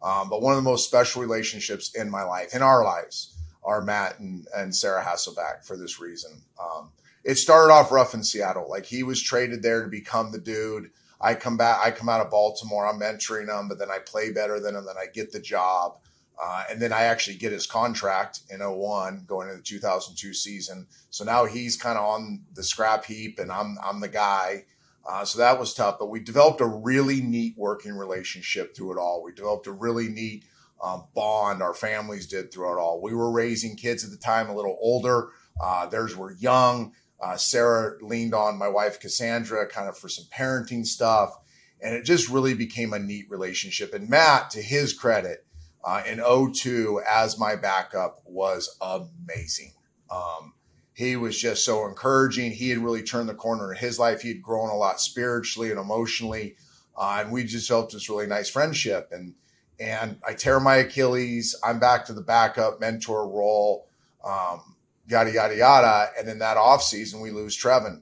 [0.01, 3.81] Um, but one of the most special relationships in my life, in our lives, are
[3.81, 6.41] Matt and, and Sarah Hasselbeck for this reason.
[6.57, 6.91] Um,
[7.25, 8.69] it started off rough in Seattle.
[8.69, 10.89] Like he was traded there to become the dude.
[11.19, 14.31] I come back, I come out of Baltimore, I'm mentoring him, but then I play
[14.31, 15.97] better than him, then I get the job.
[16.41, 20.87] Uh, and then I actually get his contract in 01 going into the 2002 season.
[21.09, 24.65] So now he's kind of on the scrap heap and I'm, I'm the guy.
[25.07, 28.99] Uh, so that was tough, but we developed a really neat working relationship through it
[28.99, 29.23] all.
[29.23, 30.43] We developed a really neat
[30.83, 33.01] um, bond our families did through it all.
[33.01, 35.29] We were raising kids at the time a little older.
[35.59, 36.93] Uh, theirs were young.
[37.19, 41.35] Uh, Sarah leaned on my wife Cassandra kind of for some parenting stuff.
[41.81, 43.93] And it just really became a neat relationship.
[43.93, 45.46] And Matt, to his credit,
[45.87, 49.71] uh, in 02 as my backup was amazing.
[50.11, 50.53] Um,
[50.91, 52.51] he was just so encouraging.
[52.51, 54.21] He had really turned the corner in his life.
[54.21, 56.57] He had grown a lot spiritually and emotionally.
[56.97, 59.09] Uh, and we just built this really nice friendship.
[59.13, 59.35] And
[59.79, 61.55] and I tear my Achilles.
[61.63, 63.87] I'm back to the backup mentor role,
[64.25, 64.75] um,
[65.07, 66.09] yada, yada, yada.
[66.19, 68.01] And in that offseason, we lose Trevin.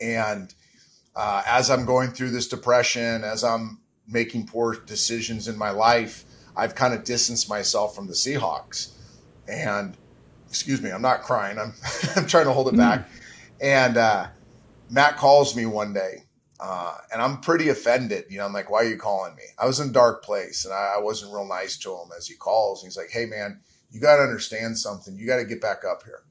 [0.00, 0.54] And
[1.16, 6.26] uh, as I'm going through this depression, as I'm making poor decisions in my life,
[6.56, 8.92] I've kind of distanced myself from the Seahawks.
[9.48, 9.96] And
[10.48, 11.58] excuse me, I'm not crying.
[11.58, 11.74] I'm
[12.16, 13.08] I'm trying to hold it back.
[13.60, 14.26] And uh,
[14.90, 16.24] Matt calls me one day,
[16.58, 18.24] uh, and I'm pretty offended.
[18.28, 20.64] You know, I'm like, "Why are you calling me?" I was in a dark place,
[20.64, 22.82] and I, I wasn't real nice to him as he calls.
[22.82, 23.60] And he's like, "Hey, man,
[23.90, 25.16] you got to understand something.
[25.16, 26.22] You got to get back up here."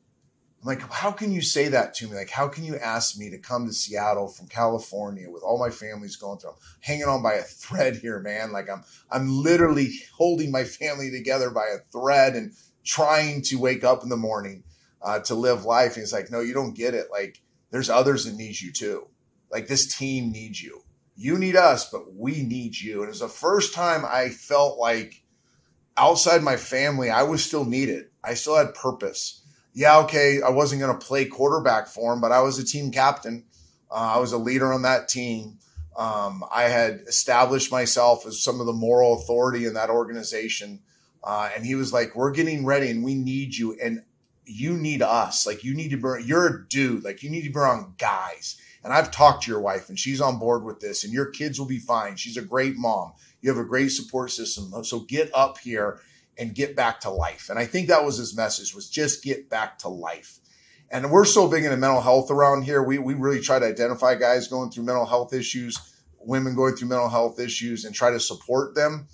[0.61, 2.15] I'm like, how can you say that to me?
[2.15, 5.69] Like, how can you ask me to come to Seattle from California with all my
[5.69, 6.49] family's going through?
[6.49, 8.51] I'm hanging on by a thread here, man.
[8.51, 13.85] Like I'm, I'm literally holding my family together by a thread and trying to wake
[13.85, 14.63] up in the morning
[15.01, 15.93] uh, to live life.
[15.93, 17.07] And he's like, no, you don't get it.
[17.09, 17.41] Like
[17.71, 19.07] there's others that need you too.
[19.49, 20.83] Like this team needs you.
[21.15, 22.99] You need us, but we need you.
[22.99, 25.23] And it was the first time I felt like
[25.95, 28.05] outside my family, I was still needed.
[28.23, 29.45] I still had purpose
[29.79, 32.91] yeah, okay, I wasn't going to play quarterback for him, but I was a team
[32.91, 33.45] captain.
[33.89, 35.57] Uh, I was a leader on that team.
[35.95, 40.81] Um, I had established myself as some of the moral authority in that organization.
[41.23, 43.77] Uh, and he was like, We're getting ready and we need you.
[43.81, 44.03] And
[44.43, 45.47] you need us.
[45.47, 47.05] Like, you need to bring, you're a dude.
[47.05, 48.59] Like, you need to bring guys.
[48.83, 51.57] And I've talked to your wife and she's on board with this, and your kids
[51.57, 52.17] will be fine.
[52.17, 53.13] She's a great mom.
[53.39, 54.83] You have a great support system.
[54.83, 56.01] So get up here
[56.39, 57.49] and get back to life.
[57.49, 60.39] And I think that was his message was just get back to life.
[60.89, 62.81] And we're so big into mental health around here.
[62.81, 65.77] We, we really try to identify guys going through mental health issues,
[66.19, 69.07] women going through mental health issues and try to support them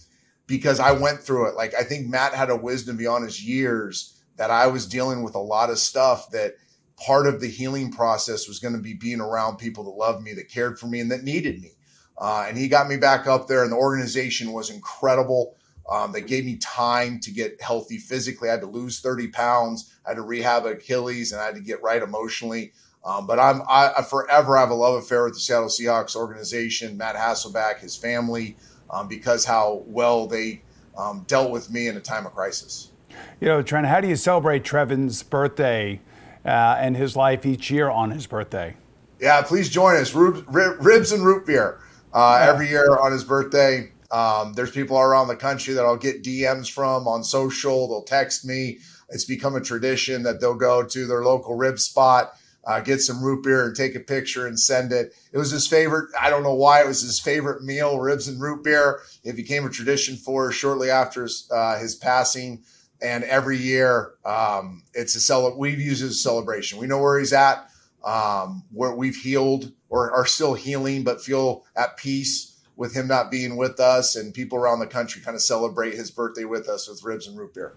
[0.48, 1.56] because I went through it.
[1.56, 5.36] Like I think Matt had a wisdom beyond his years that I was dealing with
[5.36, 6.56] a lot of stuff that
[6.98, 10.34] part of the healing process was going to be being around people that loved me,
[10.34, 11.72] that cared for me, and that needed me.
[12.18, 15.58] Uh, and he got me back up there, and the organization was incredible.
[15.90, 18.50] Um, they gave me time to get healthy physically.
[18.50, 19.94] I had to lose 30 pounds.
[20.06, 22.74] I had to rehab Achilles and I had to get right emotionally.
[23.06, 26.98] Um, but I'm I, I, forever have a love affair with the Seattle Seahawks organization,
[26.98, 28.58] Matt Hasselbeck, his family,
[28.90, 30.64] um, because how well they
[30.98, 32.92] um, dealt with me in a time of crisis.
[33.40, 36.02] You know, Trent, how do you celebrate Trevin's birthday
[36.44, 38.76] uh, and his life each year on his birthday?
[39.20, 40.14] Yeah, please join us.
[40.16, 41.80] ribs and root beer
[42.12, 43.92] uh, every year on his birthday.
[44.12, 47.88] Um, there's people around the country that I'll get DMs from on social.
[47.88, 48.80] They'll text me.
[49.10, 52.34] It's become a tradition that they'll go to their local rib spot,
[52.66, 55.14] uh, get some root beer and take a picture and send it.
[55.32, 56.10] It was his favorite.
[56.20, 59.02] I don't know why it was his favorite meal, ribs and root beer.
[59.24, 62.64] It became a tradition for shortly after his, uh, his passing.
[63.02, 66.80] And every year, um, it's a cel- we've used it as a celebration.
[66.80, 67.70] We know where he's at,
[68.04, 73.32] um, where we've healed or are still healing, but feel at peace with him not
[73.32, 76.88] being with us and people around the country kind of celebrate his birthday with us
[76.88, 77.74] with ribs and root beer.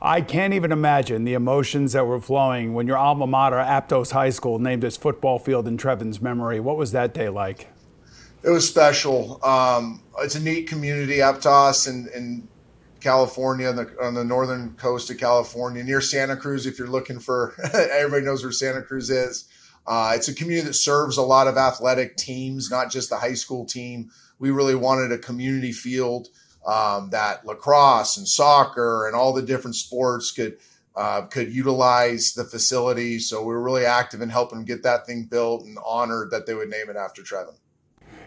[0.00, 4.30] I can't even imagine the emotions that were flowing when your alma mater, Aptos High
[4.30, 6.60] School, named its football field in Trevin's memory.
[6.60, 7.68] What was that day like?
[8.42, 9.44] It was special.
[9.44, 12.46] Um, it's a neat community, Aptos, in, in
[13.00, 16.66] California, on the, on the northern coast of California, near Santa Cruz.
[16.66, 19.48] If you're looking for, everybody knows where Santa Cruz is.
[19.86, 23.34] Uh, it's a community that serves a lot of athletic teams, not just the high
[23.34, 26.28] school team we really wanted a community field
[26.66, 30.58] um, that lacrosse and soccer and all the different sports could
[30.96, 33.18] uh, could utilize the facility.
[33.18, 36.54] So we were really active in helping get that thing built and honored that they
[36.54, 37.56] would name it after Trevin.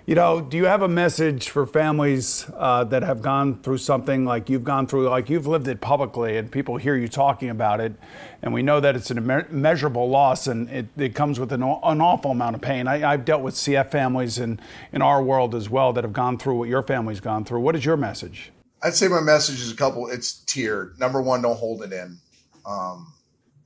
[0.10, 4.26] You know, do you have a message for families uh, that have gone through something
[4.26, 7.80] like you've gone through, like you've lived it publicly, and people hear you talking about
[7.80, 7.94] it,
[8.42, 12.02] and we know that it's an immeasurable loss, and it, it comes with an, an,
[12.02, 12.88] awful amount of pain.
[12.88, 14.60] I, have dealt with CF families in,
[14.92, 17.60] in our world as well that have gone through what your family's gone through.
[17.60, 18.52] What is your message?
[18.82, 20.08] I'd say my message is a couple.
[20.08, 21.00] It's tiered.
[21.00, 22.18] Number one, don't hold it in.
[22.66, 23.14] Um,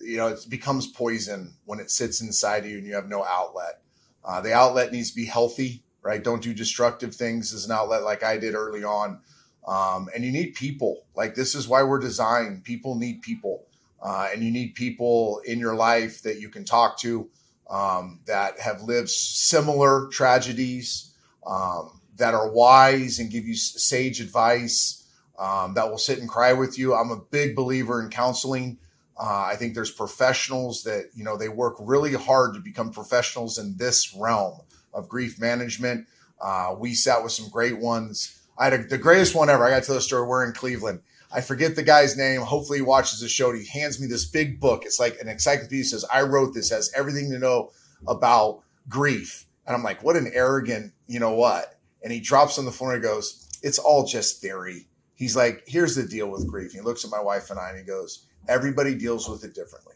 [0.01, 3.79] you know, it becomes poison when it sits inside you and you have no outlet.
[4.25, 6.24] Uh, the outlet needs to be healthy right?
[6.24, 9.20] Don't do destructive things as an outlet like I did early on.
[9.66, 11.06] Um, and you need people.
[11.16, 12.66] Like this is why we're designed.
[12.66, 13.66] People need people,
[14.02, 17.30] uh, and you need people in your life that you can talk to
[17.70, 21.13] um, that have lived similar tragedies,
[21.48, 25.08] um, that are wise and give you sage advice,
[25.39, 26.94] um, that will sit and cry with you.
[26.94, 28.80] I'm a big believer in counseling.
[29.18, 33.58] Uh, I think there's professionals that you know they work really hard to become professionals
[33.58, 34.60] in this realm
[34.93, 36.08] of grief management.
[36.41, 38.39] Uh, we sat with some great ones.
[38.58, 39.65] I had a, the greatest one ever.
[39.65, 40.27] I got to tell the story.
[40.27, 41.02] We're in Cleveland.
[41.31, 42.41] I forget the guy's name.
[42.41, 43.52] Hopefully, he watches the show.
[43.54, 44.83] He hands me this big book.
[44.85, 45.79] It's like an encyclopedia.
[45.79, 46.69] He says, "I wrote this.
[46.69, 47.71] Has everything to know
[48.08, 52.65] about grief." And I'm like, "What an arrogant, you know what?" And he drops on
[52.65, 54.87] the floor and goes, it's all just theory.
[55.15, 56.73] He's like, here's the deal with grief.
[56.73, 59.56] And he looks at my wife and I and he goes, everybody deals with it
[59.56, 59.92] differently.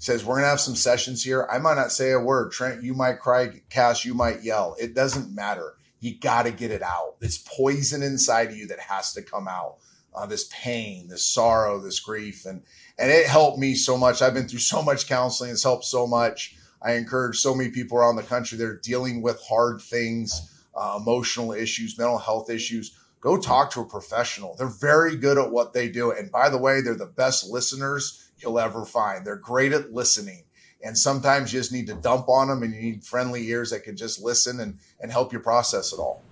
[0.00, 1.46] Says, we're to have some sessions here.
[1.52, 2.52] I might not say a word.
[2.52, 3.60] Trent, you might cry.
[3.68, 4.74] Cass, you might yell.
[4.80, 5.74] It doesn't matter.
[6.00, 7.16] You got to get it out.
[7.20, 9.76] It's poison inside of you that has to come out.
[10.14, 12.46] Uh, this pain, this sorrow, this grief.
[12.46, 12.62] And,
[12.98, 14.22] and it helped me so much.
[14.22, 15.50] I've been through so much counseling.
[15.50, 16.56] It's helped so much.
[16.80, 20.98] I encourage so many people around the country that are dealing with hard things, uh,
[20.98, 22.96] emotional issues, mental health issues.
[23.20, 24.56] Go talk to a professional.
[24.56, 26.10] They're very good at what they do.
[26.10, 29.26] And by the way, they're the best listeners you'll ever find.
[29.26, 30.44] They're great at listening.
[30.82, 33.84] And sometimes you just need to dump on them and you need friendly ears that
[33.84, 36.22] can just listen and, and help you process it all.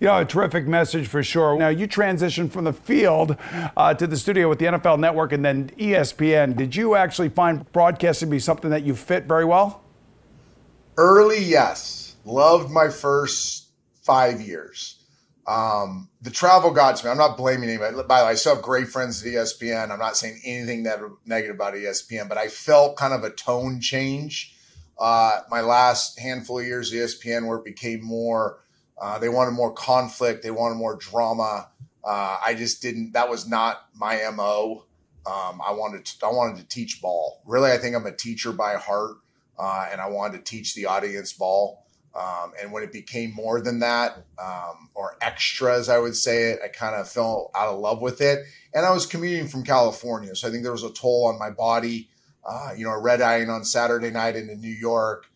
[0.00, 1.56] You know, a terrific message for sure.
[1.58, 3.36] Now, you transitioned from the field
[3.76, 6.56] uh, to the studio with the NFL Network and then ESPN.
[6.56, 9.82] Did you actually find broadcasting to be something that you fit very well?
[10.96, 12.16] Early, yes.
[12.24, 13.68] Loved my first
[14.02, 15.03] five years.
[15.46, 17.10] Um, the travel got to me.
[17.10, 17.94] I'm not blaming anybody.
[18.08, 19.90] By the way, I still have great friends at ESPN.
[19.90, 23.80] I'm not saying anything that negative about ESPN, but I felt kind of a tone
[23.80, 24.56] change.
[24.98, 28.60] Uh, my last handful of years at ESPN, where it became more
[28.98, 30.42] uh, they wanted more conflict.
[30.42, 31.68] They wanted more drama.
[32.02, 33.12] Uh, I just didn't.
[33.12, 34.84] That was not my mo.
[35.26, 37.42] Um, I wanted to, I wanted to teach ball.
[37.46, 39.16] Really, I think I'm a teacher by heart,
[39.58, 41.83] uh, and I wanted to teach the audience ball.
[42.14, 46.50] Um, and when it became more than that, um, or extra, as I would say
[46.50, 48.44] it, I kind of fell out of love with it.
[48.72, 51.50] And I was commuting from California, so I think there was a toll on my
[51.50, 52.08] body.
[52.46, 55.26] Uh, you know, red eyeing on Saturday night into New York,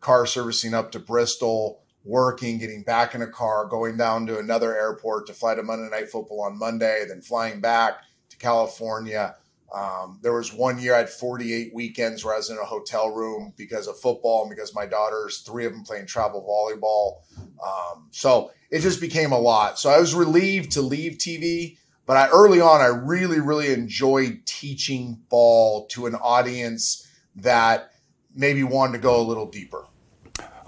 [0.00, 4.76] car servicing up to Bristol working, getting back in a car, going down to another
[4.76, 9.36] airport to fly to Monday Night Football on Monday, then flying back to California.
[9.74, 13.10] Um, there was one year I had 48 weekends where I was in a hotel
[13.10, 17.22] room because of football and because my daughters, three of them playing travel volleyball.
[17.64, 19.78] Um, so it just became a lot.
[19.78, 24.40] So I was relieved to leave TV, but I early on I really, really enjoyed
[24.44, 27.06] teaching ball to an audience
[27.36, 27.92] that
[28.34, 29.86] maybe wanted to go a little deeper.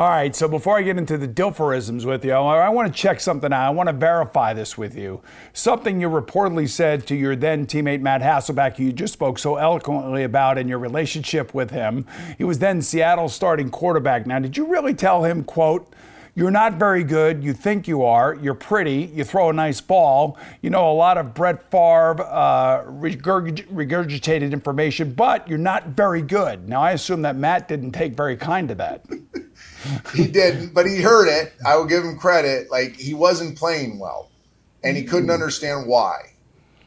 [0.03, 3.21] All right, so before I get into the Dilferisms with you, I want to check
[3.21, 3.69] something out.
[3.69, 5.23] I want to verify this with you.
[5.53, 10.25] Something you reportedly said to your then teammate Matt Hasselbeck, you just spoke so eloquently
[10.25, 12.05] about in your relationship with him.
[12.37, 14.27] He was then Seattle's starting quarterback.
[14.27, 15.95] Now, did you really tell him, quote,
[16.35, 17.45] you're not very good.
[17.45, 18.35] You think you are.
[18.35, 19.09] You're pretty.
[19.15, 20.37] You throw a nice ball.
[20.63, 26.23] You know a lot of Brett Favre uh, regurg- regurgitated information, but you're not very
[26.23, 26.69] good.
[26.69, 29.07] Now, I assume that Matt didn't take very kind to that.
[30.15, 31.53] he didn't, but he heard it.
[31.65, 32.71] I will give him credit.
[32.71, 34.31] Like he wasn't playing well,
[34.83, 36.33] and he couldn't understand why.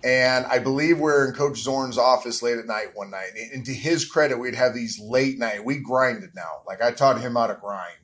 [0.04, 3.32] And I believe we're in Coach Zorn's office late at night one night.
[3.52, 5.66] And to his credit, we'd have these late night.
[5.66, 6.62] We grinded now.
[6.68, 7.98] Like I taught him how to grind.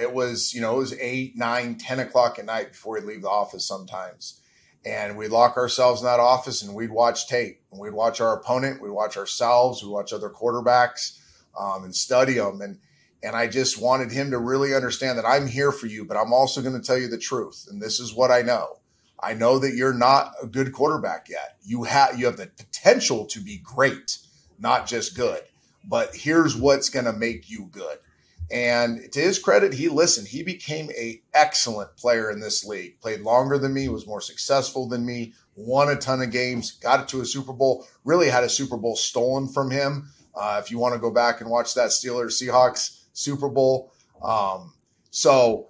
[0.00, 3.22] It was, you know, it was eight, nine, ten o'clock at night before we'd leave
[3.22, 4.40] the office sometimes.
[4.86, 7.60] And we'd lock ourselves in that office and we'd watch tape.
[7.72, 11.18] And we'd watch our opponent, we'd watch ourselves, we'd watch other quarterbacks
[11.58, 12.60] um, and study them.
[12.60, 12.78] And
[13.22, 16.32] and I just wanted him to really understand that I'm here for you, but I'm
[16.32, 17.66] also going to tell you the truth.
[17.70, 18.78] And this is what I know.
[19.22, 21.56] I know that you're not a good quarterback yet.
[21.62, 24.18] You have you have the potential to be great,
[24.58, 25.42] not just good.
[25.84, 27.98] But here's what's going to make you good.
[28.50, 30.28] And to his credit, he listened.
[30.28, 33.00] He became a excellent player in this league.
[33.00, 37.00] Played longer than me, was more successful than me, won a ton of games, got
[37.00, 37.86] it to a Super Bowl.
[38.04, 40.10] Really had a Super Bowl stolen from him.
[40.34, 43.92] Uh, if you want to go back and watch that Steelers Seahawks Super Bowl.
[44.22, 44.74] Um,
[45.10, 45.68] so,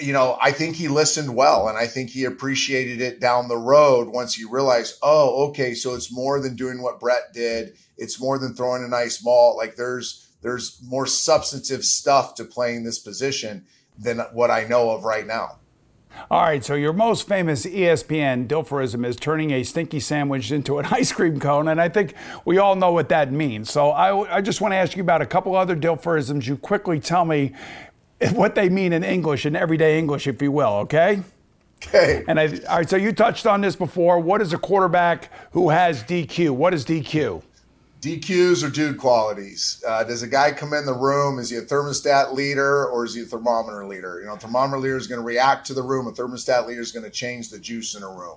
[0.00, 3.56] you know, I think he listened well and I think he appreciated it down the
[3.56, 7.74] road once he realized, oh, okay, so it's more than doing what Brett did.
[7.96, 9.56] It's more than throwing a nice ball.
[9.56, 13.64] Like there's there's more substantive stuff to playing this position
[13.98, 15.58] than what I know of right now.
[16.30, 20.86] All right, so your most famous ESPN Dilferism is turning a stinky sandwich into an
[20.90, 23.70] ice cream cone, and I think we all know what that means.
[23.70, 26.46] So I, I just want to ask you about a couple other Dilferisms.
[26.46, 27.52] You quickly tell me
[28.32, 31.22] what they mean in English, in everyday English, if you will, okay?
[31.86, 32.24] Okay.
[32.28, 34.18] And I, all right, so you touched on this before.
[34.18, 36.50] What is a quarterback who has DQ?
[36.50, 37.42] What is DQ?
[38.04, 39.82] DQs or dude qualities.
[39.86, 41.38] Uh, does a guy come in the room?
[41.38, 44.20] Is he a thermostat leader or is he a thermometer leader?
[44.20, 46.06] You know, thermometer leader is going to react to the room.
[46.06, 48.36] A thermostat leader is going to change the juice in a room.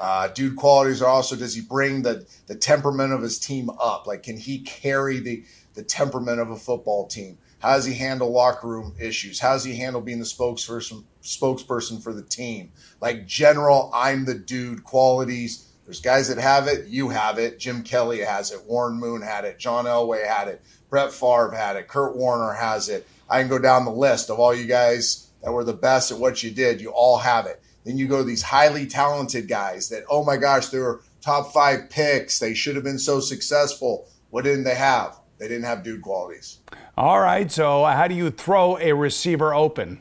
[0.00, 4.06] Uh, dude qualities are also does he bring the the temperament of his team up?
[4.06, 5.44] Like, can he carry the
[5.74, 7.36] the temperament of a football team?
[7.58, 9.38] How does he handle locker room issues?
[9.38, 12.72] How does he handle being the spokesperson spokesperson for the team?
[13.02, 16.86] Like general, I'm the dude qualities there's guys that have it.
[16.86, 17.58] You have it.
[17.58, 18.64] Jim Kelly has it.
[18.66, 19.58] Warren Moon had it.
[19.58, 20.62] John Elway had it.
[20.90, 21.88] Brett Favre had it.
[21.88, 23.06] Kurt Warner has it.
[23.28, 26.18] I can go down the list of all you guys that were the best at
[26.18, 26.80] what you did.
[26.80, 27.62] You all have it.
[27.84, 31.52] Then you go to these highly talented guys that, oh my gosh, they were top
[31.52, 32.38] five picks.
[32.38, 34.06] They should have been so successful.
[34.30, 35.18] What didn't they have?
[35.38, 36.58] They didn't have dude qualities.
[36.96, 37.50] All right.
[37.50, 40.00] So, how do you throw a receiver open?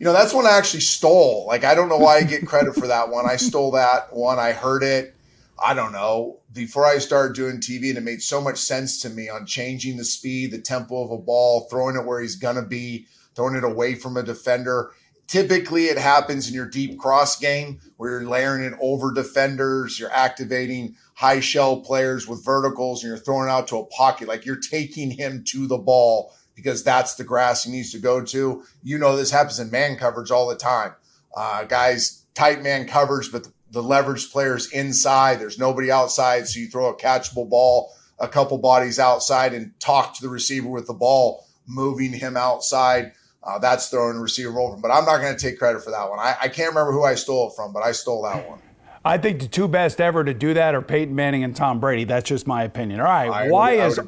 [0.00, 1.44] You know, that's one I actually stole.
[1.46, 3.28] Like, I don't know why I get credit for that one.
[3.28, 4.38] I stole that one.
[4.38, 5.14] I heard it.
[5.62, 9.10] I don't know, before I started doing TV, and it made so much sense to
[9.10, 12.56] me on changing the speed, the tempo of a ball, throwing it where he's going
[12.56, 14.92] to be, throwing it away from a defender.
[15.26, 20.10] Typically, it happens in your deep cross game where you're layering in over defenders, you're
[20.12, 24.28] activating high shell players with verticals, and you're throwing out to a pocket.
[24.28, 26.32] Like you're taking him to the ball
[26.62, 28.62] because that's the grass he needs to go to.
[28.82, 30.94] You know, this happens in man coverage all the time.
[31.36, 36.46] Uh, guys, tight man coverage, but the, the leveraged players inside, there's nobody outside.
[36.48, 40.68] So you throw a catchable ball, a couple bodies outside, and talk to the receiver
[40.68, 44.76] with the ball, moving him outside uh, that's throwing a receiver over.
[44.76, 46.18] But I'm not going to take credit for that one.
[46.18, 48.60] I, I, can't remember who I stole it from, but I stole that one.
[49.02, 52.04] I think the two best ever to do that are Peyton Manning and Tom Brady.
[52.04, 53.00] That's just my opinion.
[53.00, 53.98] All right, I why is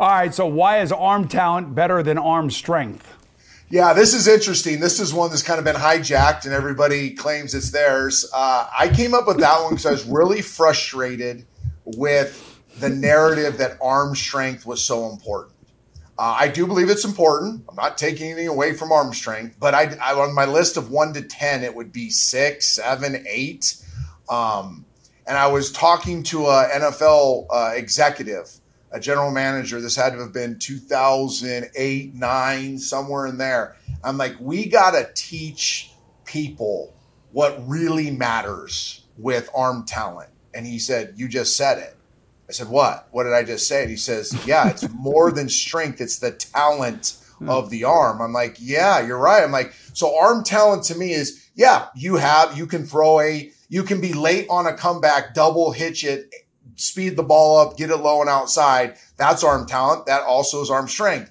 [0.00, 0.34] all right?
[0.34, 3.16] So why is arm talent better than arm strength?
[3.68, 4.80] Yeah, this is interesting.
[4.80, 8.28] This is one that's kind of been hijacked, and everybody claims it's theirs.
[8.34, 11.46] Uh, I came up with that one because I was really frustrated
[11.84, 15.54] with the narrative that arm strength was so important.
[16.18, 17.64] Uh, I do believe it's important.
[17.68, 20.90] I'm not taking anything away from arm strength, but I, I on my list of
[20.90, 23.76] one to ten, it would be six, seven, eight.
[24.28, 24.84] Um,
[25.26, 28.59] and I was talking to an NFL uh, executive,
[28.92, 29.80] a general manager.
[29.80, 33.76] This had to have been 2008, nine, somewhere in there.
[34.02, 35.92] I'm like, we got to teach
[36.24, 36.94] people
[37.32, 40.30] what really matters with arm talent.
[40.54, 41.96] And he said, You just said it.
[42.48, 43.08] I said, What?
[43.12, 43.82] What did I just say?
[43.82, 47.48] And he says, Yeah, it's more than strength, it's the talent hmm.
[47.48, 48.20] of the arm.
[48.20, 49.44] I'm like, Yeah, you're right.
[49.44, 53.52] I'm like, So arm talent to me is, yeah, you have, you can throw a,
[53.68, 56.32] you can be late on a comeback, double hitch it,
[56.80, 58.96] speed the ball up, get it low and outside.
[59.16, 60.06] That's arm talent.
[60.06, 61.30] That also is arm strength.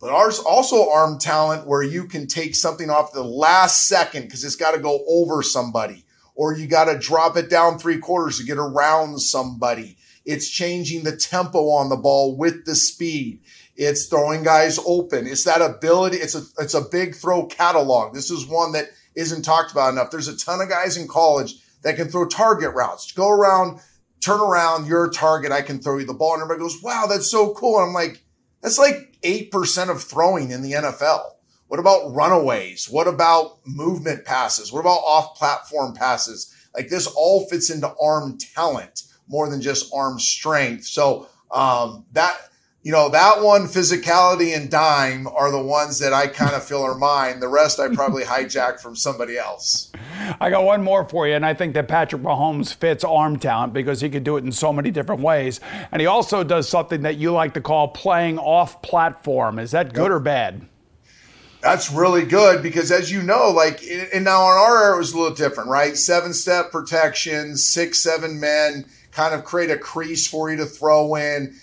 [0.00, 4.44] But ours also arm talent where you can take something off the last second because
[4.44, 8.38] it's got to go over somebody, or you got to drop it down three quarters
[8.38, 13.40] to get around somebody it's changing the tempo on the ball with the speed.
[13.76, 15.26] It's throwing guys open.
[15.26, 16.18] It's that ability.
[16.18, 18.14] It's a, it's a big throw catalog.
[18.14, 20.10] This is one that isn't talked about enough.
[20.10, 23.10] There's a ton of guys in college that can throw target routes.
[23.12, 23.80] Go around,
[24.20, 25.52] turn around, you're a target.
[25.52, 26.34] I can throw you the ball.
[26.34, 27.78] And everybody goes, wow, that's so cool.
[27.78, 28.22] And I'm like,
[28.60, 31.22] that's like 8% of throwing in the NFL.
[31.68, 32.88] What about runaways?
[32.90, 34.72] What about movement passes?
[34.72, 36.54] What about off platform passes?
[36.74, 40.84] Like this all fits into arm talent more than just arm strength.
[40.84, 42.36] So um, that
[42.82, 46.82] you know that one, physicality and dime are the ones that I kind of feel
[46.82, 47.40] are mine.
[47.40, 49.92] The rest I probably hijack from somebody else.
[50.40, 53.72] I got one more for you, and I think that Patrick Mahomes fits arm talent
[53.72, 55.60] because he could do it in so many different ways,
[55.92, 59.58] and he also does something that you like to call playing off platform.
[59.58, 60.12] Is that good yep.
[60.12, 60.66] or bad?
[61.62, 63.82] That's really good because, as you know, like,
[64.14, 65.94] and now in our era, it was a little different, right?
[65.94, 71.16] Seven step protection, six, seven men kind of create a crease for you to throw
[71.16, 71.54] in.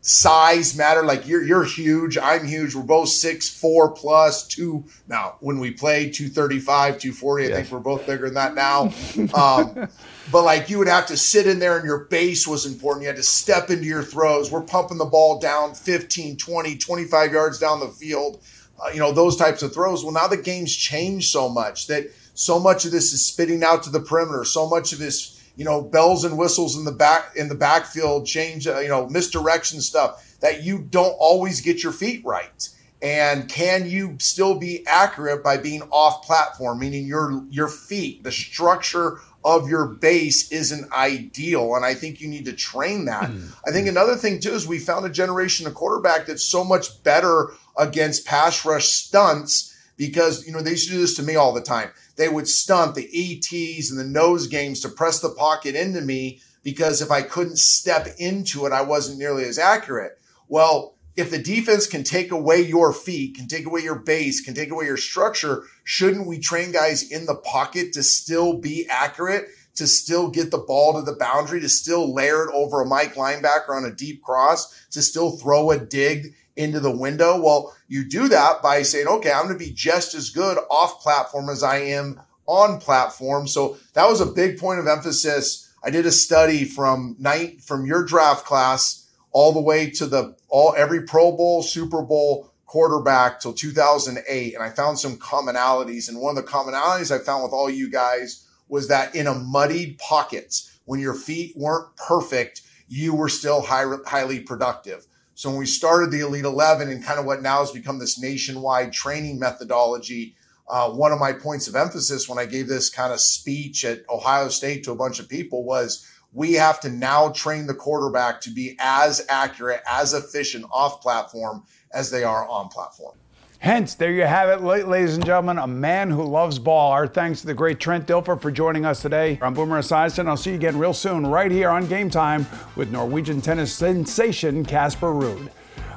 [0.00, 1.02] Size matter.
[1.02, 2.16] Like you're you're huge.
[2.16, 2.74] I'm huge.
[2.74, 4.84] We're both six four plus two.
[5.08, 8.92] Now when we play 235, 240, I think we're both bigger than that now.
[9.34, 9.88] Um,
[10.32, 13.02] but like you would have to sit in there and your base was important.
[13.02, 14.52] You had to step into your throws.
[14.52, 18.40] We're pumping the ball down 15, 20, 25 yards down the field.
[18.80, 20.04] Uh, you know, those types of throws.
[20.04, 23.82] Well, now the game's changed so much that so much of this is spitting out
[23.82, 24.44] to the perimeter.
[24.44, 28.24] So much of this you know, bells and whistles in the back in the backfield,
[28.24, 32.68] change, uh, you know, misdirection stuff that you don't always get your feet right.
[33.02, 38.30] And can you still be accurate by being off platform, meaning your your feet, the
[38.30, 41.74] structure of your base isn't ideal.
[41.74, 43.24] And I think you need to train that.
[43.24, 43.48] Mm-hmm.
[43.66, 47.02] I think another thing too is we found a generation of quarterback that's so much
[47.02, 51.34] better against pass rush stunts because you know they used to do this to me
[51.34, 55.30] all the time they would stunt the ETs and the nose games to press the
[55.30, 60.20] pocket into me because if I couldn't step into it, I wasn't nearly as accurate.
[60.48, 64.54] Well, if the defense can take away your feet, can take away your base, can
[64.54, 69.46] take away your structure, shouldn't we train guys in the pocket to still be accurate,
[69.78, 73.14] to still get the ball to the boundary, to still layer it over a Mike
[73.14, 77.40] linebacker on a deep cross, to still throw a dig into the window.
[77.40, 81.00] Well, you do that by saying, okay, I'm going to be just as good off
[81.00, 83.46] platform as I am on platform.
[83.46, 85.72] So that was a big point of emphasis.
[85.84, 90.36] I did a study from night from your draft class all the way to the
[90.48, 96.08] all every Pro Bowl, Super Bowl quarterback till 2008, and I found some commonalities.
[96.08, 99.34] And one of the commonalities I found with all you guys was that in a
[99.34, 105.06] muddied pockets, when your feet weren't perfect, you were still high, highly productive.
[105.34, 108.20] So when we started the Elite 11 and kind of what now has become this
[108.20, 110.34] nationwide training methodology,
[110.68, 114.08] uh, one of my points of emphasis when I gave this kind of speech at
[114.10, 118.40] Ohio State to a bunch of people was we have to now train the quarterback
[118.42, 123.16] to be as accurate, as efficient off platform as they are on platform.
[123.60, 126.92] Hence, there you have it, ladies and gentlemen, a man who loves ball.
[126.92, 129.36] Our thanks to the great Trent Dilfer for joining us today.
[129.42, 130.28] I'm Boomer Esiason.
[130.28, 132.46] I'll see you again real soon, right here on Game Time
[132.76, 135.50] with Norwegian tennis sensation Casper Ruud.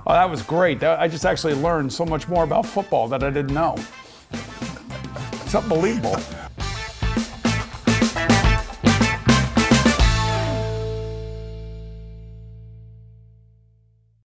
[0.08, 0.84] Oh, that was great.
[0.84, 3.76] I just actually learned so much more about football that I didn't know.
[4.32, 6.18] It's unbelievable.